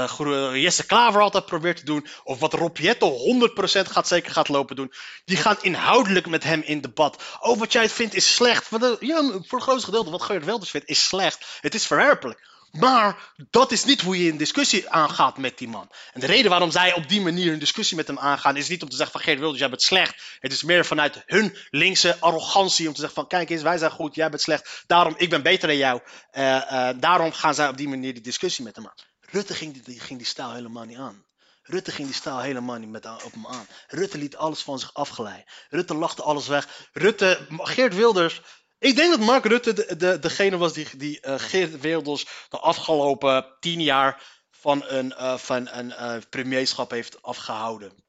Jesse 0.53 0.85
Klaver 0.85 1.21
altijd 1.21 1.45
probeert 1.45 1.77
te 1.77 1.85
doen, 1.85 2.07
of 2.23 2.39
wat 2.39 2.53
Rob 2.53 2.77
Jetto 2.77 3.09
100% 3.09 3.87
gaat, 3.87 4.07
zeker 4.07 4.31
gaat 4.31 4.49
lopen 4.49 4.75
doen, 4.75 4.93
die 5.25 5.37
gaan 5.37 5.57
inhoudelijk 5.61 6.27
met 6.27 6.43
hem 6.43 6.61
in 6.61 6.81
debat. 6.81 7.23
Oh, 7.39 7.59
wat 7.59 7.71
jij 7.71 7.89
vindt 7.89 8.13
is 8.13 8.35
slecht. 8.35 8.69
Ja, 8.99 9.21
voor 9.21 9.57
het 9.57 9.67
grootste 9.67 9.85
gedeelte 9.85 10.09
wat 10.09 10.21
Geert 10.21 10.45
Wilders 10.45 10.69
vindt 10.69 10.89
is 10.89 11.07
slecht. 11.07 11.45
Het 11.61 11.73
is 11.73 11.87
verwerpelijk. 11.87 12.50
Maar 12.71 13.34
dat 13.49 13.71
is 13.71 13.84
niet 13.84 14.01
hoe 14.01 14.23
je 14.23 14.31
een 14.31 14.38
discussie 14.38 14.89
aangaat 14.89 15.38
met 15.38 15.57
die 15.57 15.67
man. 15.67 15.91
En 16.13 16.19
de 16.19 16.25
reden 16.25 16.49
waarom 16.49 16.71
zij 16.71 16.93
op 16.93 17.10
die 17.10 17.21
manier 17.21 17.53
een 17.53 17.60
discussie 17.60 17.97
met 17.97 18.07
hem 18.07 18.19
aangaan, 18.19 18.57
is 18.57 18.67
niet 18.67 18.84
om 18.84 18.89
te 18.89 18.95
zeggen 18.95 19.12
van 19.12 19.21
Geert 19.21 19.39
Wilders, 19.39 19.60
jij 19.60 19.69
bent 19.69 19.81
slecht. 19.81 20.38
Het 20.39 20.51
is 20.51 20.63
meer 20.63 20.86
vanuit 20.86 21.23
hun 21.25 21.57
linkse 21.69 22.19
arrogantie 22.19 22.88
om 22.88 22.93
te 22.93 22.99
zeggen 22.99 23.17
van 23.17 23.27
kijk 23.27 23.49
eens, 23.49 23.62
wij 23.62 23.77
zijn 23.77 23.91
goed, 23.91 24.15
jij 24.15 24.29
bent 24.29 24.41
slecht. 24.41 24.84
Daarom, 24.88 25.13
ik 25.17 25.29
ben 25.29 25.43
beter 25.43 25.67
dan 25.67 25.77
jou. 25.77 26.01
Uh, 26.34 26.43
uh, 26.43 26.89
daarom 26.99 27.31
gaan 27.31 27.53
zij 27.53 27.67
op 27.67 27.77
die 27.77 27.89
manier 27.89 28.13
die 28.13 28.23
discussie 28.23 28.63
met 28.63 28.75
hem 28.75 28.86
aan. 28.86 29.05
Rutte 29.19 29.53
ging 29.53 29.84
die, 29.84 29.99
ging 29.99 30.19
die 30.19 30.27
stijl 30.27 30.53
helemaal 30.53 30.86
niet 30.86 30.97
aan. 30.97 31.25
Rutte 31.63 31.91
ging 31.91 32.07
die 32.07 32.15
stijl 32.15 32.39
helemaal 32.39 32.77
niet 32.77 32.89
met, 32.89 33.05
op 33.05 33.31
hem 33.31 33.47
aan. 33.47 33.67
Rutte 33.88 34.17
liet 34.17 34.36
alles 34.36 34.62
van 34.62 34.79
zich 34.79 34.93
afgeleiden. 34.93 35.45
Rutte 35.69 35.93
lachte 35.93 36.21
alles 36.21 36.47
weg. 36.47 36.89
Rutte, 36.93 37.47
Geert 37.49 37.95
Wilders. 37.95 38.41
Ik 38.82 38.96
denk 38.96 39.10
dat 39.10 39.20
Mark 39.20 39.46
Rutte 39.46 39.74
de, 39.74 39.96
de, 39.98 40.20
degene 40.20 40.58
was 40.58 40.74
die, 40.74 40.88
die 40.98 41.20
uh, 41.26 41.39
Geert 41.39 41.80
Wilders 41.80 42.26
de 42.50 42.60
afgelopen 42.60 43.46
tien 43.60 43.82
jaar 43.82 44.24
van 44.52 44.84
een, 44.86 45.06
uh, 45.06 45.38
van 45.38 45.67
een 45.67 45.89
uh, 45.89 46.17
premierschap 46.30 46.91
heeft 46.91 47.22
afgehouden. 47.22 48.04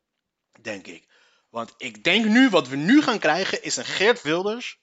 Denk 0.61 0.87
ik. 0.87 1.09
Want 1.51 1.75
ik 1.77 2.05
denk 2.05 2.25
nu, 2.25 2.49
wat 2.49 2.69
we 2.69 2.77
nu 2.77 3.03
gaan 3.03 3.19
krijgen, 3.19 3.63
is 3.63 3.77
een 3.77 3.85
Geert 3.85 4.23
Wilders 4.23 4.79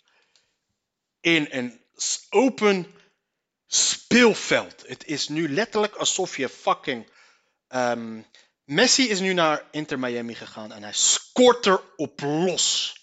in 1.22 1.48
een 1.50 1.82
open 2.30 2.94
speelveld. 3.68 4.84
Het 4.88 5.06
is 5.06 5.28
nu 5.28 5.54
letterlijk 5.54 5.96
alsof 5.96 6.38
je 6.38 6.50
fucking. 6.50 7.12
Um, 7.70 8.26
Messi 8.64 9.10
is 9.10 9.20
nu 9.20 9.34
naar 9.34 9.68
Inter 9.72 10.00
Miami 10.00 10.36
gegaan 10.36 10.72
en 10.72 10.84
hij 10.84 10.94
scoort 10.94 11.66
er 11.66 11.82
op 11.96 12.22
los. 12.22 12.99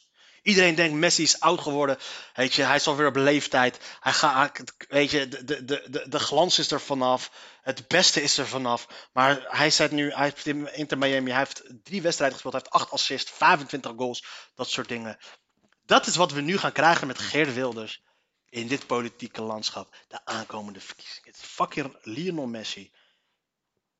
Iedereen 0.46 0.74
denkt 0.74 0.94
Messi 0.94 1.22
is 1.22 1.40
oud 1.40 1.60
geworden. 1.60 1.98
Weet 2.34 2.54
je, 2.54 2.62
hij 2.62 2.76
is 2.76 2.86
alweer 2.86 3.06
op 3.06 3.16
leeftijd. 3.16 3.80
Hij 4.00 4.12
gaat, 4.12 4.62
weet 4.88 5.10
je, 5.10 5.28
de, 5.28 5.44
de, 5.44 5.64
de, 5.64 6.04
de 6.08 6.18
glans 6.18 6.58
is 6.58 6.70
er 6.70 6.80
vanaf. 6.80 7.30
Het 7.62 7.88
beste 7.88 8.22
is 8.22 8.38
er 8.38 8.46
vanaf. 8.46 9.08
Maar 9.12 9.44
hij 9.48 9.70
zet 9.70 9.90
nu, 9.90 10.12
hij 10.12 10.24
heeft 10.24 10.46
in 10.46 10.74
Inter 10.74 10.98
Miami, 10.98 11.30
hij 11.30 11.38
heeft 11.38 11.62
drie 11.82 12.02
wedstrijden 12.02 12.38
gespeeld. 12.38 12.62
Hij 12.62 12.62
heeft 12.70 12.82
acht 12.82 12.92
assists, 12.92 13.30
25 13.30 13.92
goals, 13.96 14.24
dat 14.54 14.70
soort 14.70 14.88
dingen. 14.88 15.18
Dat 15.86 16.06
is 16.06 16.16
wat 16.16 16.32
we 16.32 16.40
nu 16.40 16.58
gaan 16.58 16.72
krijgen 16.72 17.06
met 17.06 17.18
Geert 17.18 17.54
Wilders 17.54 18.02
in 18.48 18.66
dit 18.66 18.86
politieke 18.86 19.42
landschap. 19.42 19.94
De 20.08 20.24
aankomende 20.24 20.80
verkiezingen. 20.80 21.30
Het 21.30 21.40
fucking 21.40 21.96
Lionel 22.02 22.46
Messi. 22.46 22.92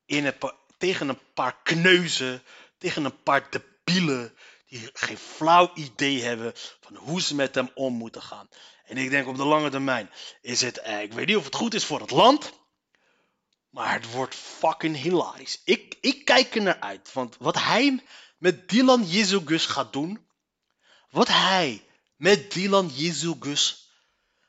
In 0.05 0.33
tegen 0.77 1.09
een 1.09 1.33
paar 1.33 1.57
kneuzen, 1.63 2.43
tegen 2.77 3.05
een 3.05 3.23
paar 3.23 3.47
debielen 3.49 4.33
die 4.67 4.89
geen 4.93 5.17
flauw 5.17 5.71
idee 5.73 6.23
hebben 6.23 6.53
van 6.81 6.95
hoe 6.95 7.21
ze 7.21 7.35
met 7.35 7.55
hem 7.55 7.69
om 7.73 7.93
moeten 7.93 8.21
gaan. 8.21 8.49
En 8.83 8.97
ik 8.97 9.09
denk 9.09 9.27
op 9.27 9.35
de 9.35 9.45
lange 9.45 9.69
termijn 9.69 10.09
is 10.41 10.61
het, 10.61 10.77
eh, 10.77 11.01
ik 11.01 11.13
weet 11.13 11.27
niet 11.27 11.35
of 11.35 11.45
het 11.45 11.55
goed 11.55 11.73
is 11.73 11.85
voor 11.85 11.99
het 11.99 12.11
land, 12.11 12.53
maar 13.69 13.93
het 13.93 14.11
wordt 14.11 14.35
fucking 14.35 14.95
hilarisch. 14.95 15.61
Ik, 15.63 15.97
ik 16.01 16.25
kijk 16.25 16.55
er 16.55 16.61
naar 16.61 16.79
uit, 16.79 17.13
want 17.13 17.35
wat 17.39 17.55
hij 17.55 18.03
met 18.37 18.69
Dylan 18.69 19.03
Jezugus 19.03 19.65
gaat 19.65 19.93
doen, 19.93 20.27
wat 21.09 21.27
hij 21.27 21.85
met 22.15 22.51
Dylan 22.51 22.87
Jezugus 22.87 23.91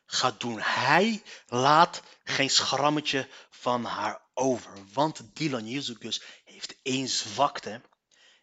gaat 0.06 0.40
doen, 0.40 0.60
hij 0.60 1.22
laat 1.46 2.02
geen 2.24 2.50
schrammetje 2.50 3.28
van 3.50 3.84
haar 3.84 4.20
over. 4.34 4.72
Want 4.92 5.36
Dylan 5.36 5.68
Jezugus 5.68 6.22
heeft 6.44 6.76
één 6.82 7.08
zwakte. 7.08 7.80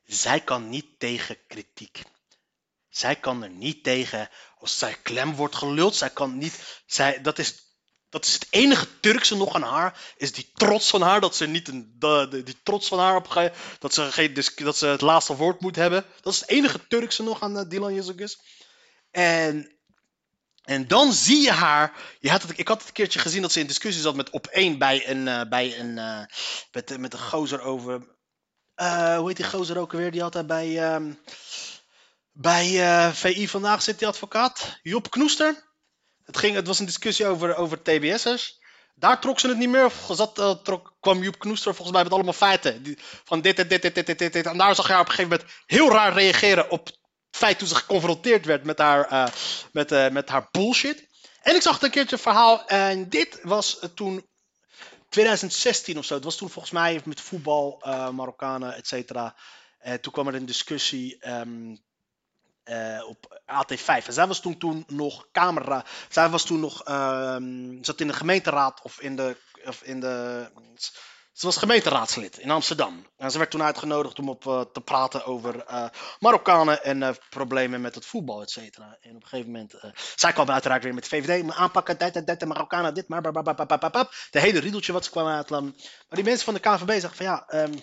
Zij 0.06 0.42
kan 0.42 0.70
niet 0.70 0.86
tegen 0.98 1.38
kritiek. 1.48 2.02
Zij 2.90 3.16
kan 3.16 3.44
er 3.44 3.50
niet 3.50 3.84
tegen 3.84 4.30
als 4.58 4.78
zij 4.78 4.98
klem 5.04 5.36
wordt 5.36 5.56
geluld. 5.56 5.96
Zij 5.96 6.10
kan 6.10 6.38
niet. 6.38 6.82
Zij, 6.86 7.22
dat, 7.22 7.40
is, 7.40 7.56
dat 8.10 8.26
is 8.26 8.34
het 8.34 8.48
enige 8.50 9.00
Turkse 9.00 9.36
nog 9.36 9.56
aan 9.56 9.64
haar. 9.64 10.14
Is 10.18 10.32
die 10.32 10.52
trots 10.54 10.90
van 10.90 11.02
haar. 11.02 11.22
Dat 11.22 11.36
ze 11.36 11.48
niet 11.48 11.68
een. 11.68 11.96
Die 12.30 12.62
trots 12.64 12.88
van 12.88 13.00
haar 13.00 13.16
op. 13.16 13.52
Dat 13.80 13.94
ze, 13.94 14.12
geen, 14.12 14.34
dat 14.56 14.78
ze 14.78 14.86
het 14.86 15.02
laatste 15.02 15.36
woord 15.36 15.62
moet 15.62 15.76
hebben. 15.76 16.06
Dat 16.22 16.34
is 16.34 16.40
het 16.40 16.50
enige 16.50 16.88
Turkse 16.88 17.24
nog 17.24 17.42
aan 17.42 17.58
uh, 17.58 17.64
Dylan 17.68 17.94
Jezugus. 17.94 18.40
En 19.12 19.76
en 20.66 20.88
dan 20.88 21.14
zie 21.14 21.42
je 21.42 21.52
haar. 21.52 21.94
Je 22.20 22.30
had 22.30 22.42
het, 22.42 22.60
ik 22.60 22.68
had 22.68 22.78
het 22.78 22.88
een 22.88 22.94
keertje 22.94 23.20
gezien 23.20 23.42
dat 23.42 23.52
ze 23.52 23.60
in 23.60 23.68
discussie 23.68 24.02
zat 24.02 24.16
met 24.16 24.30
op 24.30 24.48
één 24.48 24.78
bij 24.78 25.10
een. 25.10 25.28
Uh, 25.28 25.42
bij 25.50 25.80
een 25.80 25.98
uh, 25.98 26.22
met, 26.72 26.98
met 26.98 27.14
een 27.14 27.20
gozer 27.20 27.62
over. 27.62 28.15
Uh, 28.76 29.18
hoe 29.18 29.28
heet 29.28 29.38
die 29.38 29.46
gozer 29.46 29.78
ook 29.78 29.92
alweer? 29.94 30.12
Die 30.12 30.24
altijd 30.24 30.48
bij. 30.48 30.94
Um, 30.96 31.20
bij 32.38 33.12
VI 33.14 33.48
vandaag 33.48 33.82
zit 33.82 34.00
die 34.00 34.08
advocaat. 34.08 34.80
Job 34.82 35.10
Knoester. 35.10 35.64
Het, 36.24 36.38
ging, 36.38 36.56
het 36.56 36.68
was 36.68 36.80
een 36.80 36.86
discussie 36.86 37.28
over, 37.28 37.56
over 37.56 37.82
TBS'ers. 37.82 38.60
Daar 38.96 39.22
trok 39.22 39.40
ze 39.40 39.48
het 39.48 39.58
niet 39.58 39.70
meer. 39.70 39.92
Zat, 40.10 40.36
trok, 40.64 40.96
kwam 41.00 41.24
Joep 41.24 41.40
Knoester 41.40 41.76
volgens 41.76 41.96
mij 41.96 42.04
met 42.04 42.14
allemaal 42.14 42.34
feiten. 42.34 42.84
Die, 42.84 42.98
van 43.24 43.42
dit, 43.42 43.56
dit, 43.56 43.70
dit, 43.70 43.82
dit, 43.82 43.96
dit, 43.96 44.08
dit, 44.08 44.34
dit. 44.34 44.46
En 44.46 44.58
daar 44.58 44.76
zag 44.76 44.88
je 44.88 44.92
haar 44.92 45.02
op 45.02 45.08
een 45.08 45.14
gegeven 45.14 45.38
moment 45.38 45.58
heel 45.66 45.92
raar 45.92 46.14
reageren 46.14 46.70
op 46.70 46.90
feit 47.32 47.60
toen 47.60 47.68
ze 47.68 47.76
geconfronteerd 47.76 48.46
werd 48.46 48.64
met 48.64 48.78
haar, 48.78 49.34
met, 49.72 50.12
met 50.12 50.30
haar 50.30 50.48
bullshit. 50.52 51.08
En 51.42 51.56
ik 51.56 51.62
zag 51.62 51.74
het 51.74 51.84
een 51.84 51.90
keertje 51.90 52.18
verhaal. 52.18 52.68
En 52.68 53.10
dit 53.10 53.40
was 53.44 53.80
toen 53.96 54.26
2016 55.16 55.98
of 55.98 56.06
zo. 56.06 56.14
Het 56.14 56.24
was 56.24 56.38
toen 56.38 56.50
volgens 56.50 56.74
mij 56.74 57.02
met 57.06 57.22
voetbal, 57.22 57.82
uh, 57.86 58.10
Marokkanen, 58.10 58.76
et 58.76 58.88
cetera. 58.88 59.36
toen 60.02 60.12
kwam 60.12 60.28
er 60.28 60.36
een 60.36 60.46
discussie 60.46 61.30
um, 61.30 61.84
op 63.08 63.42
AT5. 63.42 64.06
En 64.06 64.14
zij 64.14 64.28
was 64.28 64.40
toen, 64.40 64.58
toen 64.58 64.84
nog 64.88 65.28
camera. 65.32 65.86
Zij 66.10 66.30
was 66.30 66.46
toen 66.46 66.60
nog. 66.60 66.88
Um, 66.90 67.84
zat 67.84 68.02
in 68.02 68.08
de 68.08 68.14
gemeenteraad 68.14 68.82
of 68.82 69.02
in 69.02 69.16
de. 69.16 69.38
Of 69.66 69.84
in 69.84 70.00
de 70.00 70.50
ze 71.36 71.46
was 71.46 71.58
gemeenteraadslid 71.58 72.38
in 72.38 72.52
Amsterdam. 72.52 73.08
En 73.18 73.32
ze 73.32 73.38
werd 73.38 73.52
toen 73.52 73.64
uitgenodigd 73.64 74.20
om 74.20 74.30
op 74.30 74.46
uh, 74.46 74.62
te 74.62 74.82
praten 74.82 75.26
over 75.26 75.56
uh, 75.56 75.86
Marokkanen 76.20 76.84
en 76.84 77.02
uh, 77.02 77.10
problemen 77.30 77.82
met 77.82 77.96
het 77.96 78.06
voetbal, 78.06 78.42
et 78.42 78.50
cetera. 78.52 78.98
En 79.02 79.16
op 79.16 79.22
een 79.22 79.28
gegeven 79.28 79.52
moment, 79.52 79.74
zij 80.16 80.34
kwam 80.34 80.50
uiteraard 80.50 80.84
weer 80.84 80.94
met 80.94 81.04
de 81.04 81.10
VVD, 81.10 81.44
maar 81.44 81.56
aanpakken, 81.56 81.98
dit 81.98 82.16
en 82.16 82.26
dat, 82.26 82.40
de 82.40 82.46
Marokkanen, 82.46 82.94
dit, 82.94 83.08
maar. 83.08 83.22
De 83.22 84.40
hele 84.40 84.60
riedeltje 84.60 84.94
wat 84.94 85.04
ze 85.06 85.12
kwamen 85.12 85.36
uitlaten. 85.36 85.76
Maar 85.76 86.06
die 86.10 86.24
mensen 86.24 86.46
van 86.46 86.54
de 86.54 86.60
KVB 86.60 86.90
zeggen 86.90 87.16
van 87.16 87.26
ja, 87.26 87.46
um, 87.54 87.82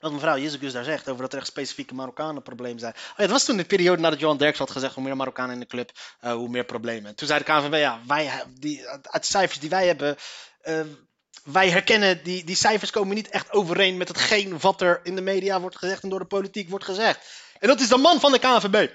wat 0.00 0.12
mevrouw 0.12 0.38
Jezus 0.38 0.72
daar 0.72 0.84
zegt, 0.84 1.08
over 1.08 1.22
dat 1.22 1.32
er 1.32 1.38
echt 1.38 1.46
specifieke 1.46 1.94
Marokkanen 1.94 2.42
problemen 2.42 2.78
zijn. 2.78 2.94
Oh 3.16 3.26
was 3.26 3.44
toen 3.44 3.56
de 3.56 3.64
periode 3.64 4.02
nadat 4.02 4.20
Johan 4.20 4.36
Derks 4.36 4.58
had 4.58 4.70
gezegd, 4.70 4.94
hoe 4.94 5.04
meer 5.04 5.16
Marokkanen 5.16 5.54
in 5.54 5.60
de 5.60 5.66
club, 5.66 5.90
hoe 6.20 6.48
meer 6.48 6.64
problemen. 6.64 7.14
Toen 7.14 7.26
zei 7.28 7.38
de 7.38 7.44
KVB, 7.44 7.74
ja, 7.74 8.00
wij, 8.06 8.44
die, 8.58 8.88
uit 8.88 9.22
de 9.22 9.28
cijfers 9.28 9.60
die 9.60 9.70
wij 9.70 9.86
hebben 9.86 10.16
wij 11.52 11.70
herkennen, 11.70 12.22
die, 12.22 12.44
die 12.44 12.56
cijfers 12.56 12.90
komen 12.90 13.14
niet 13.14 13.28
echt 13.28 13.52
overeen 13.52 13.96
met 13.96 14.08
hetgeen 14.08 14.60
wat 14.60 14.80
er 14.80 15.00
in 15.02 15.14
de 15.14 15.20
media 15.20 15.60
wordt 15.60 15.78
gezegd 15.78 16.02
en 16.02 16.08
door 16.08 16.18
de 16.18 16.24
politiek 16.24 16.68
wordt 16.70 16.84
gezegd. 16.84 17.18
En 17.58 17.68
dat 17.68 17.80
is 17.80 17.88
de 17.88 17.96
man 17.96 18.20
van 18.20 18.32
de 18.32 18.38
KNVB. 18.38 18.90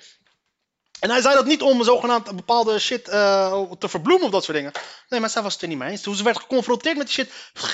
En 1.03 1.09
hij 1.09 1.21
zei 1.21 1.35
dat 1.35 1.45
niet 1.45 1.61
om 1.61 1.83
zogenaamd 1.83 2.35
bepaalde 2.35 2.79
shit 2.79 3.07
uh, 3.07 3.61
te 3.71 3.89
verbloemen 3.89 4.25
of 4.25 4.31
dat 4.31 4.43
soort 4.43 4.57
dingen. 4.57 4.71
Nee, 5.09 5.19
maar 5.19 5.29
zij 5.29 5.41
was 5.41 5.53
het 5.53 5.61
er 5.61 5.67
niet 5.67 5.77
mee 5.77 5.89
eens. 5.89 6.01
Ze 6.01 6.23
werd 6.23 6.39
geconfronteerd 6.39 6.97
met 6.97 7.05
die 7.05 7.15
shit, 7.15 7.31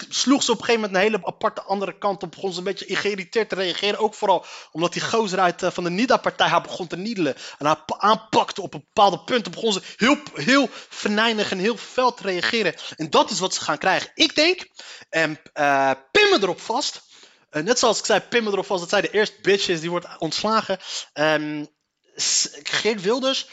sloeg 0.09 0.43
ze 0.43 0.51
op 0.51 0.57
een 0.57 0.63
gegeven 0.63 0.81
moment 0.81 1.03
een 1.03 1.11
hele 1.11 1.25
aparte 1.25 1.61
andere 1.61 1.97
kant 1.97 2.23
op. 2.23 2.31
Begon 2.31 2.51
ze 2.51 2.57
een 2.57 2.63
beetje 2.63 2.95
geïrriteerd 2.95 3.49
te 3.49 3.55
reageren. 3.55 3.99
Ook 3.99 4.13
vooral 4.13 4.45
omdat 4.71 4.93
die 4.93 5.01
gozer 5.01 5.39
uit 5.39 5.61
uh, 5.61 5.71
van 5.71 5.83
de 5.83 5.89
NIDA-partij 5.89 6.47
haar 6.47 6.61
begon 6.61 6.87
te 6.87 6.97
niedelen. 6.97 7.35
En 7.57 7.65
haar 7.65 7.83
aanpakte 7.85 8.61
op 8.61 8.71
bepaalde 8.71 9.19
punten. 9.19 9.51
Begon 9.51 9.73
ze 9.73 9.81
heel, 9.97 10.17
heel 10.33 10.67
venijnig 10.89 11.51
en 11.51 11.57
heel 11.57 11.77
fel 11.77 12.13
te 12.13 12.23
reageren. 12.23 12.75
En 12.95 13.09
dat 13.09 13.29
is 13.29 13.39
wat 13.39 13.53
ze 13.53 13.61
gaan 13.61 13.77
krijgen. 13.77 14.11
Ik 14.13 14.35
denk, 14.35 14.67
en 15.09 15.39
uh, 15.53 15.91
pin 16.11 16.29
me 16.31 16.37
erop 16.41 16.61
vast. 16.61 17.01
net 17.49 17.79
zoals 17.79 17.99
ik 17.99 18.05
zei, 18.05 18.19
pin 18.19 18.43
me 18.43 18.51
erop 18.51 18.65
vast. 18.65 18.79
Dat 18.79 18.89
zij 18.89 19.01
de 19.01 19.11
eerste 19.11 19.37
bitch 19.41 19.67
is 19.67 19.79
die 19.79 19.89
wordt 19.89 20.07
ontslagen. 20.17 20.79
Um, 21.13 21.77
Geert 22.63 23.01
Wilders. 23.01 23.49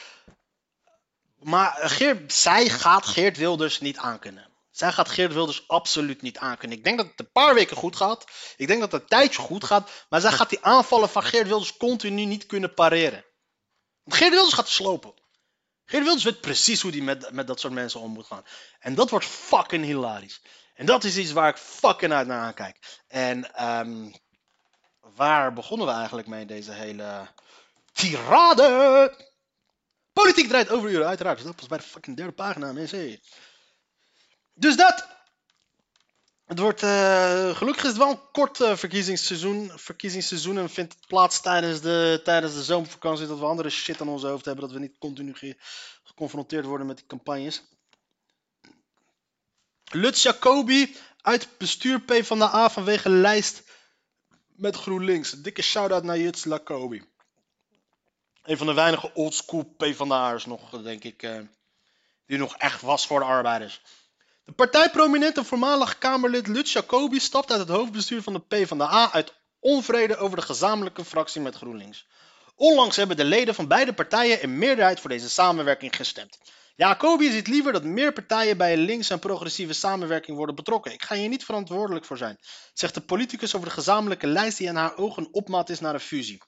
Maar 1.39 1.79
Geert, 1.81 2.33
zij 2.33 2.69
gaat 2.69 3.07
Geert 3.07 3.37
Wilders 3.37 3.81
niet 3.81 3.97
aankunnen. 3.97 4.55
Zij 4.71 4.93
gaat 4.93 5.09
Geert 5.09 5.33
Wilders 5.33 5.69
absoluut 5.69 6.23
niet 6.23 6.39
aankunnen. 6.39 6.79
Ik 6.79 6.85
denk 6.85 6.97
dat 6.97 7.07
het 7.07 7.21
een 7.21 7.33
paar 7.33 7.55
weken 7.55 7.77
goed 7.77 7.97
gaat. 7.97 8.25
Ik 8.57 8.67
denk 8.67 8.81
dat 8.81 8.93
het 8.93 9.01
een 9.03 9.09
tijdje 9.09 9.43
goed 9.43 9.65
gaat. 9.65 9.91
Maar 10.09 10.21
zij 10.21 10.33
gaat 10.33 10.51
die 10.51 10.65
aanvallen 10.65 11.09
van 11.09 11.23
Geert 11.23 11.47
Wilders 11.47 11.77
continu 11.77 12.25
niet 12.25 12.47
kunnen 12.47 12.75
pareren. 12.75 13.25
Geert 14.07 14.31
Wilders 14.31 14.55
gaat 14.55 14.69
slopen. 14.69 15.15
Geert 15.85 16.03
Wilders 16.03 16.25
weet 16.25 16.41
precies 16.41 16.81
hoe 16.81 16.91
hij 16.91 17.01
met, 17.01 17.31
met 17.33 17.47
dat 17.47 17.61
soort 17.61 17.73
mensen 17.73 18.01
om 18.01 18.13
moet 18.13 18.27
gaan. 18.27 18.45
En 18.79 18.95
dat 18.95 19.11
wordt 19.11 19.27
fucking 19.27 19.85
hilarisch. 19.85 20.43
En 20.75 20.87
dat 20.87 21.05
is 21.05 21.17
iets 21.17 21.33
waar 21.33 21.49
ik 21.49 21.57
fucking 21.57 22.13
uit 22.13 22.27
naar 22.27 22.41
aankijk. 22.41 23.03
En 23.09 23.65
um, 23.65 24.15
waar 25.01 25.53
begonnen 25.53 25.87
we 25.87 25.93
eigenlijk 25.93 26.27
mee 26.27 26.47
deze 26.47 26.73
hele 26.73 27.29
tirade. 27.97 29.27
Politiek 30.13 30.49
draait 30.49 30.69
over 30.69 30.91
uren, 30.91 31.07
uiteraard. 31.07 31.45
Dat 31.45 31.61
was 31.61 31.69
bij 31.69 31.79
de 31.79 31.85
fucking 31.85 32.17
derde 32.17 32.33
pagina, 32.33 32.73
mensen. 32.73 33.21
Dus 34.55 34.77
dat. 34.77 35.15
Het 36.45 36.59
wordt, 36.59 36.83
uh, 36.83 37.57
gelukkig 37.57 37.83
is 37.83 37.89
het 37.89 37.99
wel 37.99 38.11
een 38.11 38.31
kort 38.33 38.61
uh, 38.61 38.77
verkiezingsseizoen. 38.77 39.71
Verkiezingsseizoen 39.75 40.59
en 40.59 40.71
vindt 40.71 41.07
plaats 41.07 41.41
tijdens 41.41 41.81
de, 41.81 42.21
tijdens 42.25 42.55
de 42.55 42.63
zomervakantie. 42.63 43.27
Dat 43.27 43.39
we 43.39 43.45
andere 43.45 43.71
shit 43.71 44.01
aan 44.01 44.09
ons 44.09 44.23
hoofd 44.23 44.45
hebben. 44.45 44.65
Dat 44.65 44.73
we 44.73 44.81
niet 44.81 44.99
continu 44.99 45.35
ge 45.35 45.57
geconfronteerd 46.05 46.65
worden 46.65 46.87
met 46.87 46.97
die 46.97 47.07
campagnes. 47.07 47.63
Lutz 49.91 50.23
Jacobi 50.23 50.97
uit 51.21 51.49
bestuur 51.59 52.01
P 52.01 52.25
van 52.25 52.39
de 52.39 52.45
A 52.45 52.71
vanwege 52.71 53.09
lijst 53.09 53.63
met 54.49 54.77
GroenLinks. 54.77 55.31
Dikke 55.31 55.63
shout-out 55.63 56.03
naar 56.03 56.17
Lutz 56.17 56.45
Jacobi. 56.45 57.03
Een 58.47 58.57
van 58.57 58.67
de 58.67 58.75
weinige 58.75 59.11
oldschool 59.15 59.75
P 59.77 59.87
van 59.95 60.09
de 60.09 60.15
A'ers 60.15 60.47
nog, 60.47 60.83
denk 60.83 61.05
ik, 61.05 61.23
eh, 61.23 61.39
die 62.27 62.39
nog 62.39 62.57
echt 62.57 62.83
was 62.83 63.07
voor 63.07 63.19
de 63.19 63.25
arbeiders. 63.25 63.81
De 64.45 64.53
partijprominente 64.53 65.45
voormalig 65.45 65.99
Kamerlid 65.99 66.47
Lutz 66.47 66.73
Jacobi 66.73 67.21
stapt 67.21 67.51
uit 67.51 67.61
het 67.61 67.69
hoofdbestuur 67.69 68.23
van 68.23 68.33
de 68.33 68.65
P 68.65 68.67
van 68.67 68.79
de 68.79 68.85
A 68.85 69.13
uit 69.13 69.35
onvrede 69.61 70.17
over 70.17 70.37
de 70.37 70.43
gezamenlijke 70.43 71.05
fractie 71.05 71.41
met 71.41 71.55
GroenLinks. 71.55 72.07
Onlangs 72.55 72.97
hebben 72.97 73.17
de 73.17 73.25
leden 73.25 73.55
van 73.55 73.69
beide 73.69 73.93
partijen 73.93 74.43
in 74.43 74.59
meerderheid 74.59 75.01
voor 75.01 75.11
deze 75.11 75.31
samenwerking 75.31 75.97
gestemd. 75.97 76.39
Jacobi 76.77 77.31
ziet 77.31 77.47
liever 77.47 77.73
dat 77.73 77.85
meer 77.85 78.13
partijen 78.13 78.57
bij 78.57 78.73
een 78.73 78.79
links- 78.85 79.11
en 79.11 79.19
progressieve 79.19 79.73
samenwerking 79.73 80.37
worden 80.37 80.55
betrokken. 80.55 80.93
Ik 80.93 81.03
ga 81.03 81.15
hier 81.15 81.29
niet 81.29 81.45
verantwoordelijk 81.45 82.05
voor 82.05 82.17
zijn, 82.17 82.39
zegt 82.75 82.95
de 82.95 83.01
politicus 83.01 83.55
over 83.55 83.69
de 83.69 83.75
gezamenlijke 83.75 84.27
lijst 84.27 84.59
die 84.59 84.67
in 84.67 84.77
haar 84.77 84.97
ogen 84.97 85.29
opmaat 85.33 85.69
is 85.69 85.81
naar 85.81 85.95
een 85.95 86.01
fusie. 86.01 86.43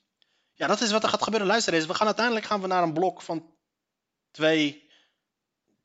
Ja, 0.58 0.66
dat 0.66 0.80
is 0.80 0.90
wat 0.90 1.02
er 1.02 1.08
gaat 1.08 1.22
gebeuren. 1.22 1.48
Luister 1.48 1.74
eens, 1.74 1.86
we 1.86 1.94
gaan 1.94 2.06
uiteindelijk 2.06 2.46
gaan 2.46 2.60
we 2.60 2.66
naar 2.66 2.82
een 2.82 2.92
blok 2.92 3.22
van 3.22 3.54
twee, 4.30 4.90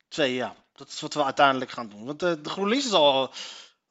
twee 0.07 0.33
ja. 0.33 0.55
Dat 0.73 0.87
is 0.87 1.01
wat 1.01 1.13
we 1.13 1.23
uiteindelijk 1.23 1.71
gaan 1.71 1.89
doen. 1.89 2.05
Want 2.05 2.19
de, 2.19 2.41
de 2.41 2.49
GroenLinks 2.49 2.85
is 2.85 2.91
al, 2.91 3.33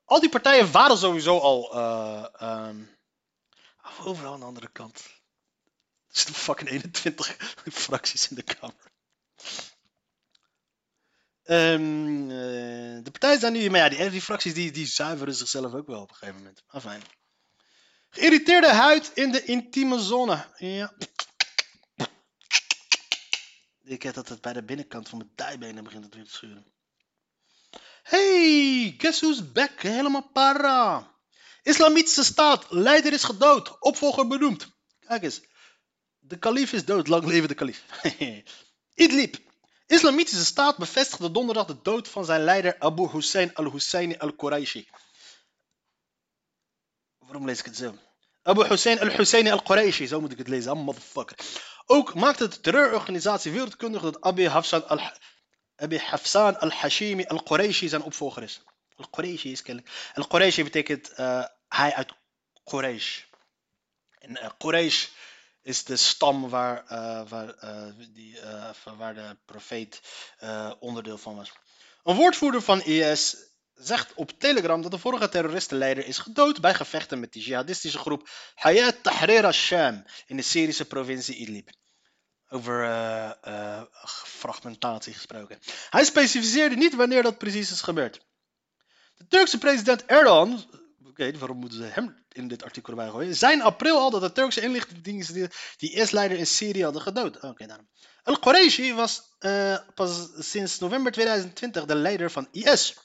al 0.05 0.21
die 0.21 0.29
partijen 0.29 0.73
waren 0.73 0.99
sowieso 0.99 1.39
al 1.39 1.77
uh, 1.77 2.69
um, 2.69 2.97
overal 4.01 4.33
aan 4.33 4.41
de 4.41 4.47
andere 4.47 4.69
kant. 4.69 4.97
Er 6.07 6.19
zitten 6.19 6.35
fucking 6.35 6.71
21 6.71 7.27
fracties 7.85 8.29
in 8.29 8.37
de 8.37 8.43
Kamer. 8.43 8.93
Um, 11.45 12.29
de 13.03 13.11
partijen 13.11 13.41
zijn 13.41 13.53
nu, 13.53 13.71
maar 13.71 13.81
ja, 13.81 13.89
die, 13.89 14.11
die 14.11 14.23
fracties 14.23 14.55
die, 14.55 14.71
die 14.71 14.87
zuiveren 14.87 15.35
zichzelf 15.35 15.75
ook 15.75 15.87
wel 15.87 16.01
op 16.01 16.11
een 16.11 16.17
gegeven 16.17 16.39
moment. 16.39 16.63
Maar 16.71 16.81
fijn. 16.81 17.03
Geïrriteerde 18.15 18.73
huid 18.73 19.11
in 19.15 19.33
de 19.33 19.45
intieme 19.45 20.01
zone. 20.01 20.47
Ja. 20.57 20.93
Ik 23.83 24.03
heb 24.03 24.15
dat 24.15 24.29
het 24.29 24.41
bij 24.41 24.53
de 24.53 24.63
binnenkant 24.63 25.09
van 25.09 25.19
mijn 25.19 25.31
dijbenen 25.35 25.85
begint 25.85 26.05
het 26.05 26.15
weer 26.15 26.25
te 26.25 26.31
schuren. 26.31 26.67
Hey, 28.03 28.95
guess 28.99 29.21
who's 29.21 29.53
back? 29.53 29.81
Helemaal 29.81 30.31
para. 30.33 31.11
Islamitische 31.63 32.25
staat, 32.25 32.67
leider 32.71 33.13
is 33.13 33.25
gedood, 33.25 33.79
opvolger 33.79 34.27
benoemd. 34.27 34.69
Kijk 35.01 35.23
eens, 35.23 35.41
de 36.19 36.39
kalif 36.39 36.73
is 36.73 36.85
dood, 36.85 37.09
lang 37.09 37.25
leven 37.25 37.49
de 37.49 37.55
kalif. 37.55 37.85
Idlib. 39.05 39.37
Islamitische 39.87 40.45
staat 40.45 40.77
bevestigde 40.77 41.31
donderdag 41.31 41.67
de 41.67 41.83
dood 41.83 42.09
van 42.09 42.25
zijn 42.25 42.45
leider 42.45 42.77
Abu 42.79 43.09
Hussein 43.09 43.55
al-Husseini 43.55 44.17
al-Quraishi. 44.17 44.89
Waarom 47.33 47.51
lees 47.51 47.59
ik 47.59 47.65
het 47.65 47.77
zo? 47.77 47.95
Abu 48.43 48.65
Hussein 48.65 49.01
al-Husseini 49.01 49.51
al-Quraishi, 49.51 50.07
zo 50.07 50.21
moet 50.21 50.33
ik 50.33 50.39
het 50.39 50.49
lezen, 50.49 50.71
ah. 50.71 51.27
Ook 51.87 52.15
maakte 52.15 52.49
de 52.49 52.61
terreurorganisatie 52.61 53.53
wereldkundig 53.53 54.03
dat 54.03 54.21
Abi 54.21 54.47
Hafsan 55.99 56.59
al-Hashimi 56.59 57.25
al-Quraishi 57.25 57.89
zijn 57.89 58.03
opvolger 58.03 58.43
is. 58.43 58.63
Al-Quraishi 58.97 59.53
is 59.53 59.63
kennelijk. 59.63 59.95
Al-Quraishi 60.15 60.63
betekent 60.63 61.13
uh, 61.19 61.45
hij 61.69 61.95
uit 61.95 62.13
Quraysh. 62.65 63.21
En 64.19 64.31
uh, 64.31 64.49
Quraysh 64.59 65.09
is 65.63 65.85
de 65.85 65.97
stam 65.97 66.49
waar, 66.49 66.85
uh, 66.91 67.29
waar, 67.29 67.55
die, 68.13 68.39
waar 68.97 69.15
de 69.15 69.37
profeet 69.45 70.01
onderdeel 70.79 71.19
van 71.19 71.37
was. 71.37 71.53
Een 72.05 72.17
woordvoerder 72.17 72.63
van 72.63 72.83
IS 72.83 73.37
zegt 73.87 74.15
op 74.15 74.33
Telegram 74.39 74.83
dat 74.83 74.91
de 74.91 74.99
vorige 74.99 75.29
terroristenleider 75.29 76.07
is 76.07 76.19
gedood 76.19 76.61
bij 76.61 76.75
gevechten 76.75 77.21
met 77.21 77.33
de 77.33 77.41
jihadistische 77.41 77.99
groep 77.99 78.29
Hayat 78.55 79.03
Tahrir 79.03 79.45
al-Sham 79.45 80.05
in 80.27 80.37
de 80.37 80.43
Syrische 80.43 80.85
provincie 80.85 81.37
Idlib. 81.37 81.71
Over 82.49 82.83
uh, 82.83 83.31
uh, 83.49 83.83
fragmentatie 84.25 85.13
gesproken. 85.13 85.59
Hij 85.91 86.05
specificeerde 86.05 86.77
niet 86.77 86.95
wanneer 86.95 87.23
dat 87.23 87.39
precies 87.39 87.71
is 87.71 87.81
gebeurd. 87.81 88.27
De 89.15 89.27
Turkse 89.27 89.59
president 89.59 90.05
Erdogan, 90.05 90.65
oké, 91.09 91.39
waarom 91.39 91.59
moeten 91.59 91.79
ze 91.79 91.85
hem 91.85 92.25
in 92.29 92.49
dit 92.49 92.65
artikel 92.65 92.93
erbij 92.93 93.09
gooien, 93.09 93.37
zei 93.37 93.53
in 93.53 93.63
april 93.63 93.99
al 93.99 94.11
dat 94.11 94.21
de 94.21 94.33
Turkse 94.33 94.61
inlichtingendiensten 94.61 95.51
die 95.77 95.93
IS-leider 95.93 96.39
in 96.39 96.47
Syrië 96.47 96.83
hadden 96.83 97.03
gedood. 97.03 97.37
Oké, 97.37 97.47
okay, 97.47 97.67
daarom. 97.67 97.89
Al-Quraishi 98.23 98.95
was 98.95 99.23
uh, 99.41 99.79
pas 99.95 100.29
sinds 100.39 100.79
november 100.79 101.13
2020 101.13 101.85
de 101.85 101.95
leider 101.95 102.31
van 102.31 102.49
IS. 102.51 102.97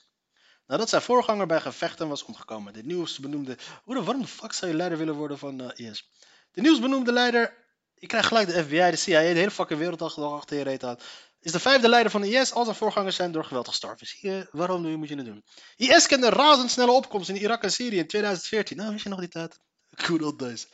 Nadat 0.68 0.90
zijn 0.90 1.02
voorganger 1.02 1.48
bij 1.48 1.62
gevechten 1.62 2.08
was 2.08 2.24
omgekomen. 2.24 2.74
De 2.74 2.84
nieuwsbenoemde. 2.84 3.58
Hoe 3.84 4.04
waarom 4.04 4.22
de 4.22 4.28
fuck 4.28 4.54
zou 4.54 4.72
je 4.72 4.78
leider 4.78 4.98
willen 4.98 5.16
worden 5.16 5.38
van 5.38 5.62
uh, 5.62 5.90
IS? 5.90 6.10
De 6.52 6.62
nieuwsbenoemde 6.62 7.12
leider. 7.12 7.66
Ik 7.96 8.08
krijg 8.08 8.28
gelijk 8.28 8.48
de 8.48 8.64
FBI, 8.64 8.90
de 8.90 8.96
CIA, 8.96 9.20
de 9.20 9.26
hele 9.26 9.52
fucking 9.52 9.80
wereld 9.80 10.02
achter 10.02 10.58
je 10.58 10.64
reet 10.64 10.84
aan. 10.84 10.98
Is 11.40 11.52
de 11.52 11.60
vijfde 11.60 11.90
leider 11.90 12.12
van 12.12 12.22
de 12.22 12.30
IS 12.30 12.54
als 12.54 12.66
zijn 12.66 12.78
voorgangers 12.78 13.16
zijn 13.16 13.32
door 13.32 13.46
geweld 13.46 13.68
gestorven. 13.68 14.48
Waarom 14.52 14.96
moet 14.96 15.10
je 15.10 15.16
het 15.16 15.26
doen? 15.26 15.44
IS 15.76 16.08
kende 16.08 16.30
razendsnelle 16.30 16.92
opkomst 16.92 17.30
in 17.30 17.38
Irak 17.38 17.64
en 17.64 17.72
Syrië 17.72 17.98
in 17.98 18.08
2014. 18.08 18.78
Nou, 18.78 18.92
wist 18.92 19.04
je 19.04 19.10
nog 19.10 19.20
die 19.20 19.30
tijd? 19.30 19.60
Good 20.06 20.22
old 20.22 20.40
days. 20.40 20.68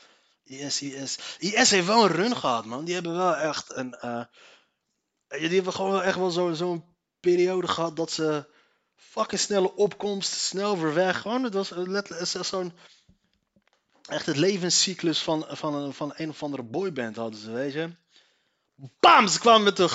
IS, 0.43 0.81
IS. 0.81 1.17
IS 1.39 1.69
heeft 1.69 1.87
wel 1.87 2.03
een 2.03 2.11
run 2.11 2.35
gehad, 2.35 2.65
man. 2.65 2.85
Die 2.85 2.93
hebben 2.93 3.15
wel 3.15 3.35
echt 3.35 3.75
een. 3.75 3.97
Uh, 4.01 4.23
die 5.27 5.55
hebben 5.55 5.73
gewoon 5.73 6.01
echt 6.01 6.17
wel 6.17 6.31
zo'n 6.31 6.55
zo 6.55 6.85
periode 7.19 7.67
gehad 7.67 7.95
dat 7.95 8.11
ze 8.11 8.52
fucking 9.09 9.41
snelle 9.41 9.75
opkomst, 9.75 10.31
snel 10.31 10.79
weer 10.79 10.93
weg. 10.93 11.21
Gewoon, 11.21 11.43
het 11.43 11.53
was 11.53 11.69
letterlijk 11.69 12.45
zo'n. 12.45 12.73
Echt 14.09 14.25
het 14.25 14.37
levenscyclus 14.37 15.19
van, 15.19 15.45
van, 15.49 15.75
een, 15.75 15.93
van 15.93 16.13
een 16.15 16.29
of 16.29 16.43
andere 16.43 16.63
boyband 16.63 17.15
hadden 17.15 17.39
ze, 17.39 17.51
weet 17.51 17.73
je. 17.73 17.89
Bam! 18.99 19.27
Ze 19.27 19.39
kwamen 19.39 19.63
met 19.63 19.77
de 19.77 19.89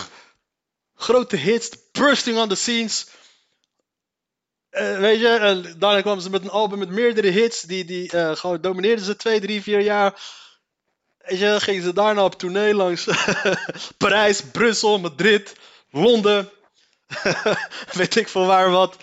grote 0.94 1.36
hits, 1.36 1.70
bursting 1.92 2.38
on 2.38 2.48
the 2.48 2.54
scenes. 2.54 3.06
Uh, 4.70 4.98
weet 4.98 5.20
je, 5.20 5.74
daarna 5.78 6.00
kwamen 6.00 6.22
ze 6.22 6.30
met 6.30 6.42
een 6.42 6.50
album 6.50 6.78
met 6.78 6.88
meerdere 6.88 7.28
hits. 7.28 7.62
Die, 7.62 7.84
die 7.84 8.14
uh, 8.14 8.36
gewoon 8.36 8.60
domineerden 8.60 9.04
ze 9.04 9.16
twee, 9.16 9.40
drie, 9.40 9.62
vier 9.62 9.80
jaar. 9.80 10.20
Weet 11.18 11.38
je, 11.38 11.60
gingen 11.60 11.82
ze 11.82 11.92
daarna 11.92 12.24
op 12.24 12.38
tournee 12.38 12.74
langs 12.74 13.06
Parijs, 13.98 14.42
Brussel, 14.42 14.98
Madrid, 14.98 15.52
Londen. 15.90 16.50
weet 17.98 18.16
ik 18.16 18.28
veel 18.28 18.46
waar 18.46 18.70
wat. 18.70 18.96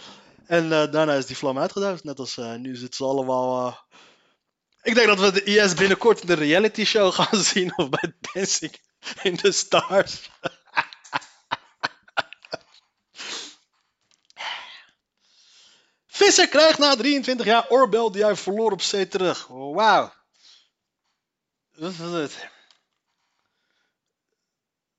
En 0.45 0.63
uh, 0.63 0.91
daarna 0.91 1.13
is 1.13 1.25
die 1.25 1.37
vlam 1.37 1.59
uitgedoofd. 1.59 2.03
Net 2.03 2.19
als 2.19 2.35
nu 2.35 2.75
zitten 2.75 2.95
ze 2.95 3.03
allemaal. 3.03 3.85
Ik 4.81 4.95
denk 4.95 5.07
dat 5.07 5.19
we 5.19 5.31
de 5.31 5.43
IS 5.43 5.73
binnenkort 5.73 6.21
in 6.21 6.27
de 6.27 6.33
reality 6.33 6.85
show 6.85 7.13
gaan 7.19 7.43
zien. 7.43 7.77
Of 7.77 7.89
bij 7.89 8.13
Dancing 8.33 8.79
in 9.23 9.37
the 9.37 9.51
Stars. 9.51 10.19
Visser 16.07 16.47
krijgt 16.47 16.77
na 16.77 16.95
23 16.95 17.45
jaar 17.45 17.69
oorbel 17.69 18.11
die 18.11 18.23
hij 18.23 18.35
verloor 18.35 18.71
op 18.71 18.81
zee 18.81 19.07
terug. 19.07 19.47
Wauw. 19.47 20.13
Het? 21.79 22.49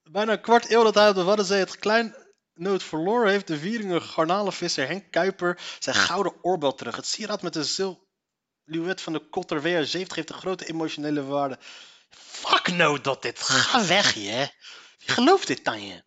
Bijna 0.02 0.32
een 0.32 0.40
kwart 0.40 0.70
eeuw 0.70 0.82
dat 0.82 0.94
hij 0.94 1.08
op 1.08 1.14
de 1.14 1.22
Waddenzee 1.22 1.58
het 1.58 1.78
klein 1.78 2.25
nood 2.58 2.82
verloor, 2.82 3.26
heeft 3.26 3.46
de 3.46 3.58
Wieringer 3.58 4.00
garnalenvisser 4.00 4.86
Henk 4.86 5.10
Kuiper 5.10 5.60
zijn 5.78 5.96
gouden 5.96 6.34
oorbel 6.42 6.74
terug. 6.74 6.96
Het 6.96 7.06
sieraad 7.06 7.42
met 7.42 7.52
de 7.52 7.64
silhouet 7.64 9.00
van 9.00 9.12
de 9.12 9.28
Kotter 9.28 9.60
WR70 9.60 9.90
heeft 9.90 10.30
een 10.30 10.38
grote 10.38 10.66
emotionele 10.66 11.24
waarde. 11.24 11.58
Fuck 12.10 12.72
no 12.72 13.00
dat 13.00 13.22
dit. 13.22 13.40
Ga 13.40 13.86
weg 13.86 14.14
je. 14.14 14.50
Wie 14.98 15.08
gelooft 15.08 15.46
dit 15.46 15.64
dan 15.64 15.86
je? 15.86 16.04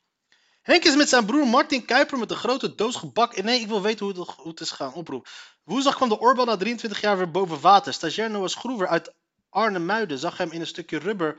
Henk 0.61 0.83
is 0.83 0.95
met 0.95 1.09
zijn 1.09 1.25
broer 1.25 1.47
Martin 1.47 1.85
Kuiper 1.85 2.17
met 2.17 2.31
een 2.31 2.37
grote 2.37 2.75
doos 2.75 2.95
gebak. 2.95 3.41
Nee, 3.41 3.59
ik 3.59 3.67
wil 3.67 3.81
weten 3.81 4.05
hoe 4.05 4.19
het, 4.19 4.35
hoe 4.35 4.47
het 4.47 4.59
is 4.59 4.71
gaan 4.71 4.93
oproepen. 4.93 5.31
Woensdag 5.63 5.95
kwam 5.95 6.09
de 6.09 6.19
oorbel 6.19 6.45
na 6.45 6.57
23 6.57 7.01
jaar 7.01 7.17
weer 7.17 7.31
boven 7.31 7.59
water. 7.59 7.93
Stagiair 7.93 8.29
Noah 8.29 8.47
Schroever 8.47 8.87
uit 8.87 9.13
Arnhem-Muiden 9.49 10.17
zag 10.17 10.37
hem 10.37 10.51
in 10.51 10.59
een 10.59 10.67
stukje 10.67 10.97
rubber 10.97 11.37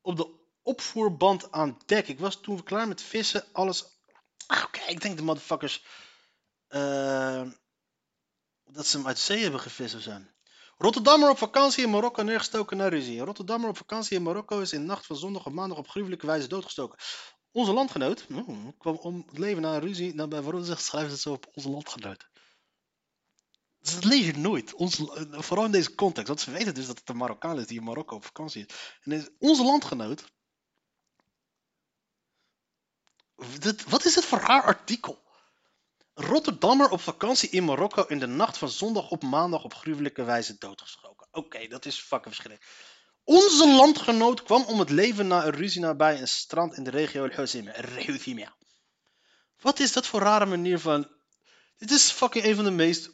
op 0.00 0.16
de 0.16 0.42
opvoerband 0.62 1.52
aan 1.52 1.78
dek. 1.86 2.08
Ik 2.08 2.18
was 2.18 2.40
toen 2.40 2.62
klaar 2.62 2.88
met 2.88 3.02
vissen, 3.02 3.44
alles... 3.52 3.93
Ah, 4.46 4.64
Oké, 4.64 4.80
ik 4.80 5.00
denk 5.00 5.16
de 5.16 5.22
motherfuckers... 5.22 5.84
Uh, 6.68 7.50
dat 8.64 8.86
ze 8.86 8.96
hem 8.96 9.06
uit 9.06 9.18
zee 9.18 9.42
hebben 9.42 9.60
gevist 9.60 9.94
of. 9.94 10.06
Rotterdammer 10.76 11.30
op 11.30 11.38
vakantie 11.38 11.84
in 11.84 11.90
Marokko 11.90 12.22
neergestoken 12.22 12.76
na 12.76 12.88
ruzie. 12.88 13.20
Rotterdammer 13.20 13.68
op 13.68 13.76
vakantie 13.76 14.16
in 14.16 14.22
Marokko 14.22 14.60
is 14.60 14.72
in 14.72 14.80
de 14.80 14.86
nacht 14.86 15.06
van 15.06 15.16
zondag 15.16 15.46
op 15.46 15.52
maandag 15.52 15.78
op 15.78 15.88
gruwelijke 15.88 16.26
wijze 16.26 16.48
doodgestoken. 16.48 16.98
Onze 17.52 17.72
landgenoot 17.72 18.26
oh, 18.32 18.68
kwam 18.78 18.96
om 18.96 19.24
het 19.26 19.38
leven 19.38 19.62
na 19.62 19.74
een 19.74 19.80
ruzie. 19.80 20.14
Nou, 20.14 20.28
bij 20.28 20.42
waarom 20.42 20.64
schrijven 20.64 21.08
ze 21.08 21.14
het 21.14 21.20
zo 21.20 21.32
op 21.32 21.46
onze 21.52 21.68
landgenoot. 21.68 22.28
Dus 23.80 23.94
dat 23.94 24.04
lees 24.04 24.26
je 24.26 24.36
nooit. 24.36 24.74
Onze, 24.74 25.26
vooral 25.30 25.64
in 25.64 25.70
deze 25.70 25.94
context. 25.94 26.28
Want 26.28 26.40
ze 26.40 26.50
weten 26.50 26.74
dus 26.74 26.86
dat 26.86 26.98
het 26.98 27.08
een 27.08 27.16
Marokkaan 27.16 27.58
is 27.58 27.66
die 27.66 27.78
in 27.78 27.84
Marokko 27.84 28.16
op 28.16 28.24
vakantie 28.24 28.66
is. 28.66 28.74
En 29.00 29.34
onze 29.38 29.64
landgenoot. 29.64 30.24
Dit, 33.58 33.84
wat 33.84 34.04
is 34.04 34.14
het 34.14 34.24
voor 34.24 34.38
raar 34.38 34.62
artikel? 34.62 35.22
Rotterdammer 36.14 36.90
op 36.90 37.00
vakantie 37.00 37.48
in 37.48 37.64
Marokko 37.64 38.04
in 38.04 38.18
de 38.18 38.26
nacht 38.26 38.58
van 38.58 38.68
zondag 38.68 39.10
op 39.10 39.22
maandag 39.22 39.64
op 39.64 39.74
gruwelijke 39.74 40.24
wijze 40.24 40.58
doodgeschoten. 40.58 41.28
Oké, 41.30 41.66
dat 41.66 41.84
is 41.84 41.98
fucking 41.98 42.34
verschrikkelijk. 42.34 42.70
Onze 43.24 43.68
landgenoot 43.68 44.42
kwam 44.42 44.64
om 44.64 44.78
het 44.78 44.90
leven 44.90 45.26
na 45.26 45.44
een 45.44 45.52
ruzie 45.52 45.80
nabij 45.80 46.20
een 46.20 46.28
strand 46.28 46.76
in 46.76 46.84
de 46.84 46.90
regio 46.90 47.26
El 47.26 48.48
Wat 49.60 49.78
is 49.78 49.92
dat 49.92 50.06
voor 50.06 50.20
rare 50.20 50.46
manier 50.46 50.78
van... 50.78 51.08
Dit 51.76 51.90
is 51.90 52.10
fucking 52.10 52.44
een 52.44 52.54
van 52.54 52.64
de 52.64 52.70
meest... 52.70 53.10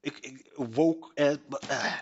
Ik, 0.00 0.18
ik, 0.18 0.52
woke... 0.54 1.14
Eh, 1.14 1.32
eh. 1.68 1.98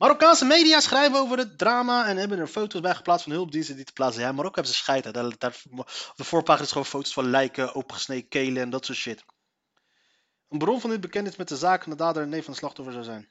Marokkaanse 0.00 0.44
media 0.44 0.80
schrijven 0.80 1.18
over 1.18 1.38
het 1.38 1.58
drama 1.58 2.06
en 2.06 2.16
hebben 2.16 2.38
er 2.38 2.46
foto's 2.46 2.80
bij 2.80 2.94
geplaatst 2.94 3.24
van 3.24 3.32
hulpdiensten 3.32 3.76
die 3.76 3.84
te 3.84 3.92
plaatsen. 3.92 4.22
Ja, 4.22 4.32
Marokko 4.32 4.54
hebben 4.54 4.72
ze 4.72 4.78
scheiden. 4.78 5.24
Op 5.24 6.16
de 6.16 6.24
voorpagina 6.24 6.64
is 6.64 6.70
gewoon 6.70 6.86
foto's 6.86 7.12
van 7.12 7.30
lijken, 7.30 7.74
opengesneden 7.74 8.28
kelen 8.28 8.62
en 8.62 8.70
dat 8.70 8.84
soort 8.84 8.98
shit. 8.98 9.24
Een 10.48 10.58
bron 10.58 10.80
van 10.80 10.90
dit 10.90 11.00
bekend 11.00 11.26
is 11.26 11.36
met 11.36 11.48
de 11.48 11.56
zaak 11.56 11.84
en 11.84 11.90
de 11.90 11.96
dader 11.96 12.22
en 12.22 12.28
neef 12.28 12.44
van 12.44 12.52
de 12.52 12.58
slachtoffer 12.58 12.92
zou 12.92 13.04
zijn. 13.04 13.30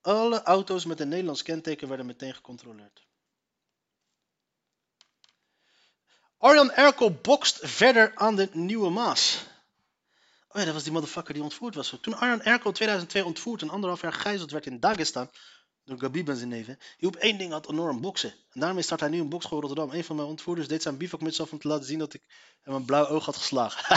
Alle 0.00 0.42
auto's 0.42 0.84
met 0.84 1.00
een 1.00 1.08
Nederlands 1.08 1.42
kenteken 1.42 1.88
werden 1.88 2.06
meteen 2.06 2.34
gecontroleerd. 2.34 3.06
Arjan 6.38 6.70
Erkel 6.70 7.12
bokst 7.12 7.58
verder 7.62 8.12
aan 8.14 8.36
de 8.36 8.48
Nieuwe 8.52 8.90
Maas. 8.90 9.46
Oh 10.48 10.58
ja, 10.58 10.64
dat 10.64 10.74
was 10.74 10.82
die 10.82 10.92
motherfucker 10.92 11.34
die 11.34 11.42
ontvoerd 11.42 11.74
was. 11.74 11.98
Toen 12.00 12.18
Arjan 12.18 12.42
in 12.42 12.72
2002 12.72 13.24
ontvoerd 13.24 13.62
en 13.62 13.70
anderhalf 13.70 14.00
jaar 14.00 14.12
gegijzeld 14.12 14.50
werd 14.50 14.66
in 14.66 14.80
Dagestan 14.80 15.30
door 15.88 15.98
Gabib 15.98 16.28
en 16.28 16.36
zijn 16.36 16.48
neven, 16.48 16.78
hielp 16.96 17.16
één 17.16 17.38
ding 17.38 17.52
had 17.52 17.70
enorm 17.70 18.00
boksen. 18.00 18.34
En 18.52 18.60
daarmee 18.60 18.82
start 18.82 19.00
hij 19.00 19.08
nu 19.08 19.20
een 19.20 19.28
bokschool 19.28 19.60
Rotterdam. 19.60 19.90
Een 19.90 20.04
van 20.04 20.16
mijn 20.16 20.28
ontvoerders 20.28 20.68
deed 20.68 20.82
zijn 20.82 20.96
bivakmuts 20.96 21.40
af 21.40 21.52
om 21.52 21.58
te 21.58 21.68
laten 21.68 21.86
zien 21.86 21.98
dat 21.98 22.14
ik 22.14 22.22
hem 22.62 22.74
een 22.74 22.84
blauw 22.84 23.06
oog 23.06 23.24
had 23.24 23.36
geslagen. 23.36 23.96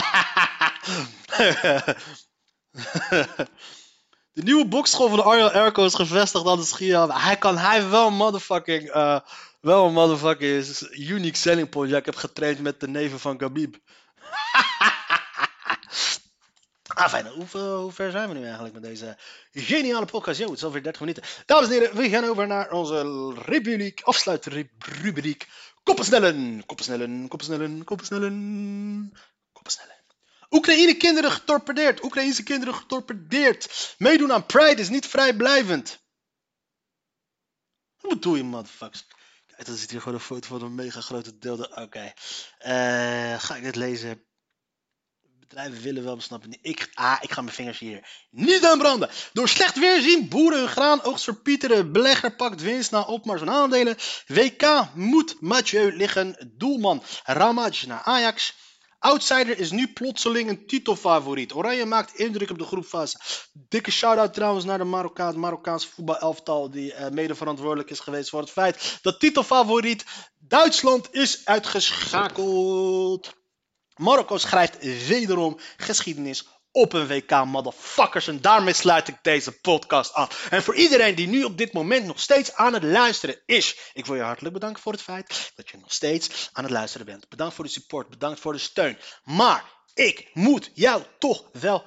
de 4.32 4.42
nieuwe 4.42 4.66
bokschool 4.66 5.08
van 5.08 5.24
Arjan 5.24 5.52
Erko 5.52 5.84
is 5.84 5.94
gevestigd 5.94 6.46
aan 6.46 6.58
de 6.58 6.64
Schier. 6.64 7.14
Hij 7.14 7.36
kan, 7.36 7.58
hij 7.58 7.88
wel 7.88 8.10
motherfucking, 8.10 8.94
uh, 8.94 9.18
wel 9.60 9.86
een 9.86 9.92
motherfucking 9.92 10.64
unique 10.90 11.38
selling 11.38 11.68
point. 11.68 11.90
Ja, 11.90 11.96
ik 11.96 12.04
heb 12.04 12.16
getraind 12.16 12.60
met 12.60 12.80
de 12.80 12.88
neven 12.88 13.20
van 13.20 13.40
Gabib. 13.40 13.76
Ah, 16.94 17.08
fijn. 17.08 17.26
Hoe, 17.26 17.58
hoe, 17.58 17.92
ver 17.92 18.10
zijn 18.10 18.28
we 18.28 18.34
nu 18.34 18.44
eigenlijk 18.44 18.74
met 18.74 18.82
deze 18.82 19.16
geniale 19.52 20.06
podcast? 20.06 20.38
Yo, 20.38 20.46
het 20.46 20.56
is 20.56 20.64
alweer 20.64 20.82
30 20.82 21.00
minuten. 21.00 21.22
Dames 21.46 21.66
en 21.66 21.72
heren, 21.72 21.96
we 21.96 22.08
gaan 22.08 22.24
over 22.24 22.46
naar 22.46 22.70
onze 22.70 23.32
rubriek, 23.34 24.02
afsluitrubriek. 24.02 25.48
Koppensnellen, 25.82 26.66
koppensnellen, 26.66 27.28
koppensnellen, 27.28 27.84
koppensnellen, 27.84 29.12
koppensnellen. 29.52 30.00
Oekraïne 30.50 30.96
kinderen 30.96 31.30
getorpedeerd. 31.30 32.04
Oekraïnse 32.04 32.42
kinderen 32.42 32.74
getorpedeerd. 32.74 33.94
Meedoen 33.98 34.32
aan 34.32 34.46
Pride 34.46 34.80
is 34.80 34.88
niet 34.88 35.06
vrijblijvend. 35.06 36.00
Wat 38.00 38.10
bedoel 38.10 38.34
je, 38.34 38.42
motherfuckers? 38.42 39.06
Kijk, 39.46 39.66
dan 39.66 39.76
zit 39.76 39.90
hier 39.90 40.00
gewoon 40.00 40.14
een 40.14 40.24
foto 40.24 40.48
van 40.48 40.62
een 40.62 40.74
mega 40.74 41.00
grote 41.00 41.38
deel. 41.38 41.64
Oké. 41.64 42.12
Uh, 42.66 43.40
ga 43.40 43.56
ik 43.56 43.62
dit 43.62 43.76
lezen? 43.76 44.24
Bedrijven 45.48 45.82
willen 45.82 46.04
wel, 46.04 46.16
besnappen. 46.16 46.58
Ik, 46.60 46.90
ah, 46.94 47.16
ik 47.20 47.32
ga 47.32 47.40
mijn 47.40 47.54
vingers 47.54 47.78
hier 47.78 48.26
niet 48.30 48.64
aan 48.64 48.78
branden. 48.78 49.10
Door 49.32 49.48
slecht 49.48 49.78
weer 49.78 50.00
zien 50.00 50.28
boeren 50.28 50.58
hun 50.58 50.68
graan 50.68 51.02
oogst 51.02 51.24
verpieteren. 51.24 51.92
Belegger 51.92 52.34
pakt 52.34 52.62
winst 52.62 52.90
na 52.90 53.00
opmars 53.02 53.38
van 53.38 53.50
aandelen. 53.50 53.96
WK 54.26 54.88
moet 54.94 55.36
Mathieu 55.40 55.96
liggen. 55.96 56.52
Doelman 56.56 57.02
Ramaj 57.24 57.84
naar 57.86 58.02
Ajax. 58.02 58.54
Outsider 58.98 59.58
is 59.58 59.70
nu 59.70 59.92
plotseling 59.92 60.48
een 60.48 60.66
titelfavoriet. 60.66 61.54
Oranje 61.54 61.84
maakt 61.84 62.18
indruk 62.18 62.50
op 62.50 62.58
de 62.58 62.64
groepfase. 62.64 63.18
Dikke 63.52 63.90
shout-out 63.90 64.34
trouwens 64.34 64.64
naar 64.64 64.78
de 64.78 64.84
Marokkaan, 64.84 65.38
Marokkaanse 65.38 65.88
voetbalelftal 65.88 66.70
die 66.70 66.92
uh, 66.92 67.08
mede 67.08 67.34
verantwoordelijk 67.34 67.90
is 67.90 68.00
geweest 68.00 68.30
voor 68.30 68.40
het 68.40 68.50
feit 68.50 68.98
dat 69.02 69.20
titelfavoriet 69.20 70.04
Duitsland 70.38 71.08
is 71.14 71.44
uitgeschakeld. 71.44 73.41
Marokko 74.02 74.38
schrijft 74.38 75.06
wederom 75.06 75.58
geschiedenis 75.76 76.46
op 76.72 76.92
een 76.92 77.06
WK, 77.06 77.44
motherfuckers. 77.44 78.28
En 78.28 78.40
daarmee 78.40 78.74
sluit 78.74 79.08
ik 79.08 79.18
deze 79.22 79.60
podcast 79.60 80.12
af. 80.12 80.46
En 80.50 80.62
voor 80.62 80.74
iedereen 80.74 81.14
die 81.14 81.28
nu 81.28 81.44
op 81.44 81.58
dit 81.58 81.72
moment 81.72 82.06
nog 82.06 82.20
steeds 82.20 82.54
aan 82.54 82.72
het 82.72 82.82
luisteren 82.82 83.40
is, 83.46 83.76
ik 83.92 84.06
wil 84.06 84.16
je 84.16 84.22
hartelijk 84.22 84.54
bedanken 84.54 84.82
voor 84.82 84.92
het 84.92 85.02
feit 85.02 85.52
dat 85.54 85.70
je 85.70 85.76
nog 85.78 85.92
steeds 85.92 86.50
aan 86.52 86.64
het 86.64 86.72
luisteren 86.72 87.06
bent. 87.06 87.28
Bedankt 87.28 87.54
voor 87.54 87.64
de 87.64 87.70
support, 87.70 88.08
bedankt 88.08 88.40
voor 88.40 88.52
de 88.52 88.58
steun. 88.58 88.98
Maar 89.24 89.64
ik 89.94 90.30
moet 90.32 90.70
jou 90.74 91.02
toch 91.18 91.44
wel 91.52 91.84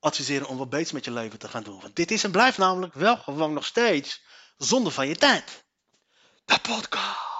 adviseren 0.00 0.46
om 0.46 0.56
wat 0.56 0.70
beters 0.70 0.92
met 0.92 1.04
je 1.04 1.10
leven 1.10 1.38
te 1.38 1.48
gaan 1.48 1.62
doen. 1.62 1.80
Want 1.80 1.96
dit 1.96 2.10
is 2.10 2.24
en 2.24 2.30
blijft 2.30 2.58
namelijk 2.58 2.94
wel 2.94 3.16
gewoon 3.16 3.52
nog 3.52 3.66
steeds 3.66 4.22
zonde 4.56 4.90
van 4.90 5.08
je 5.08 5.16
tijd. 5.16 5.64
De 6.44 6.58
podcast. 6.58 7.31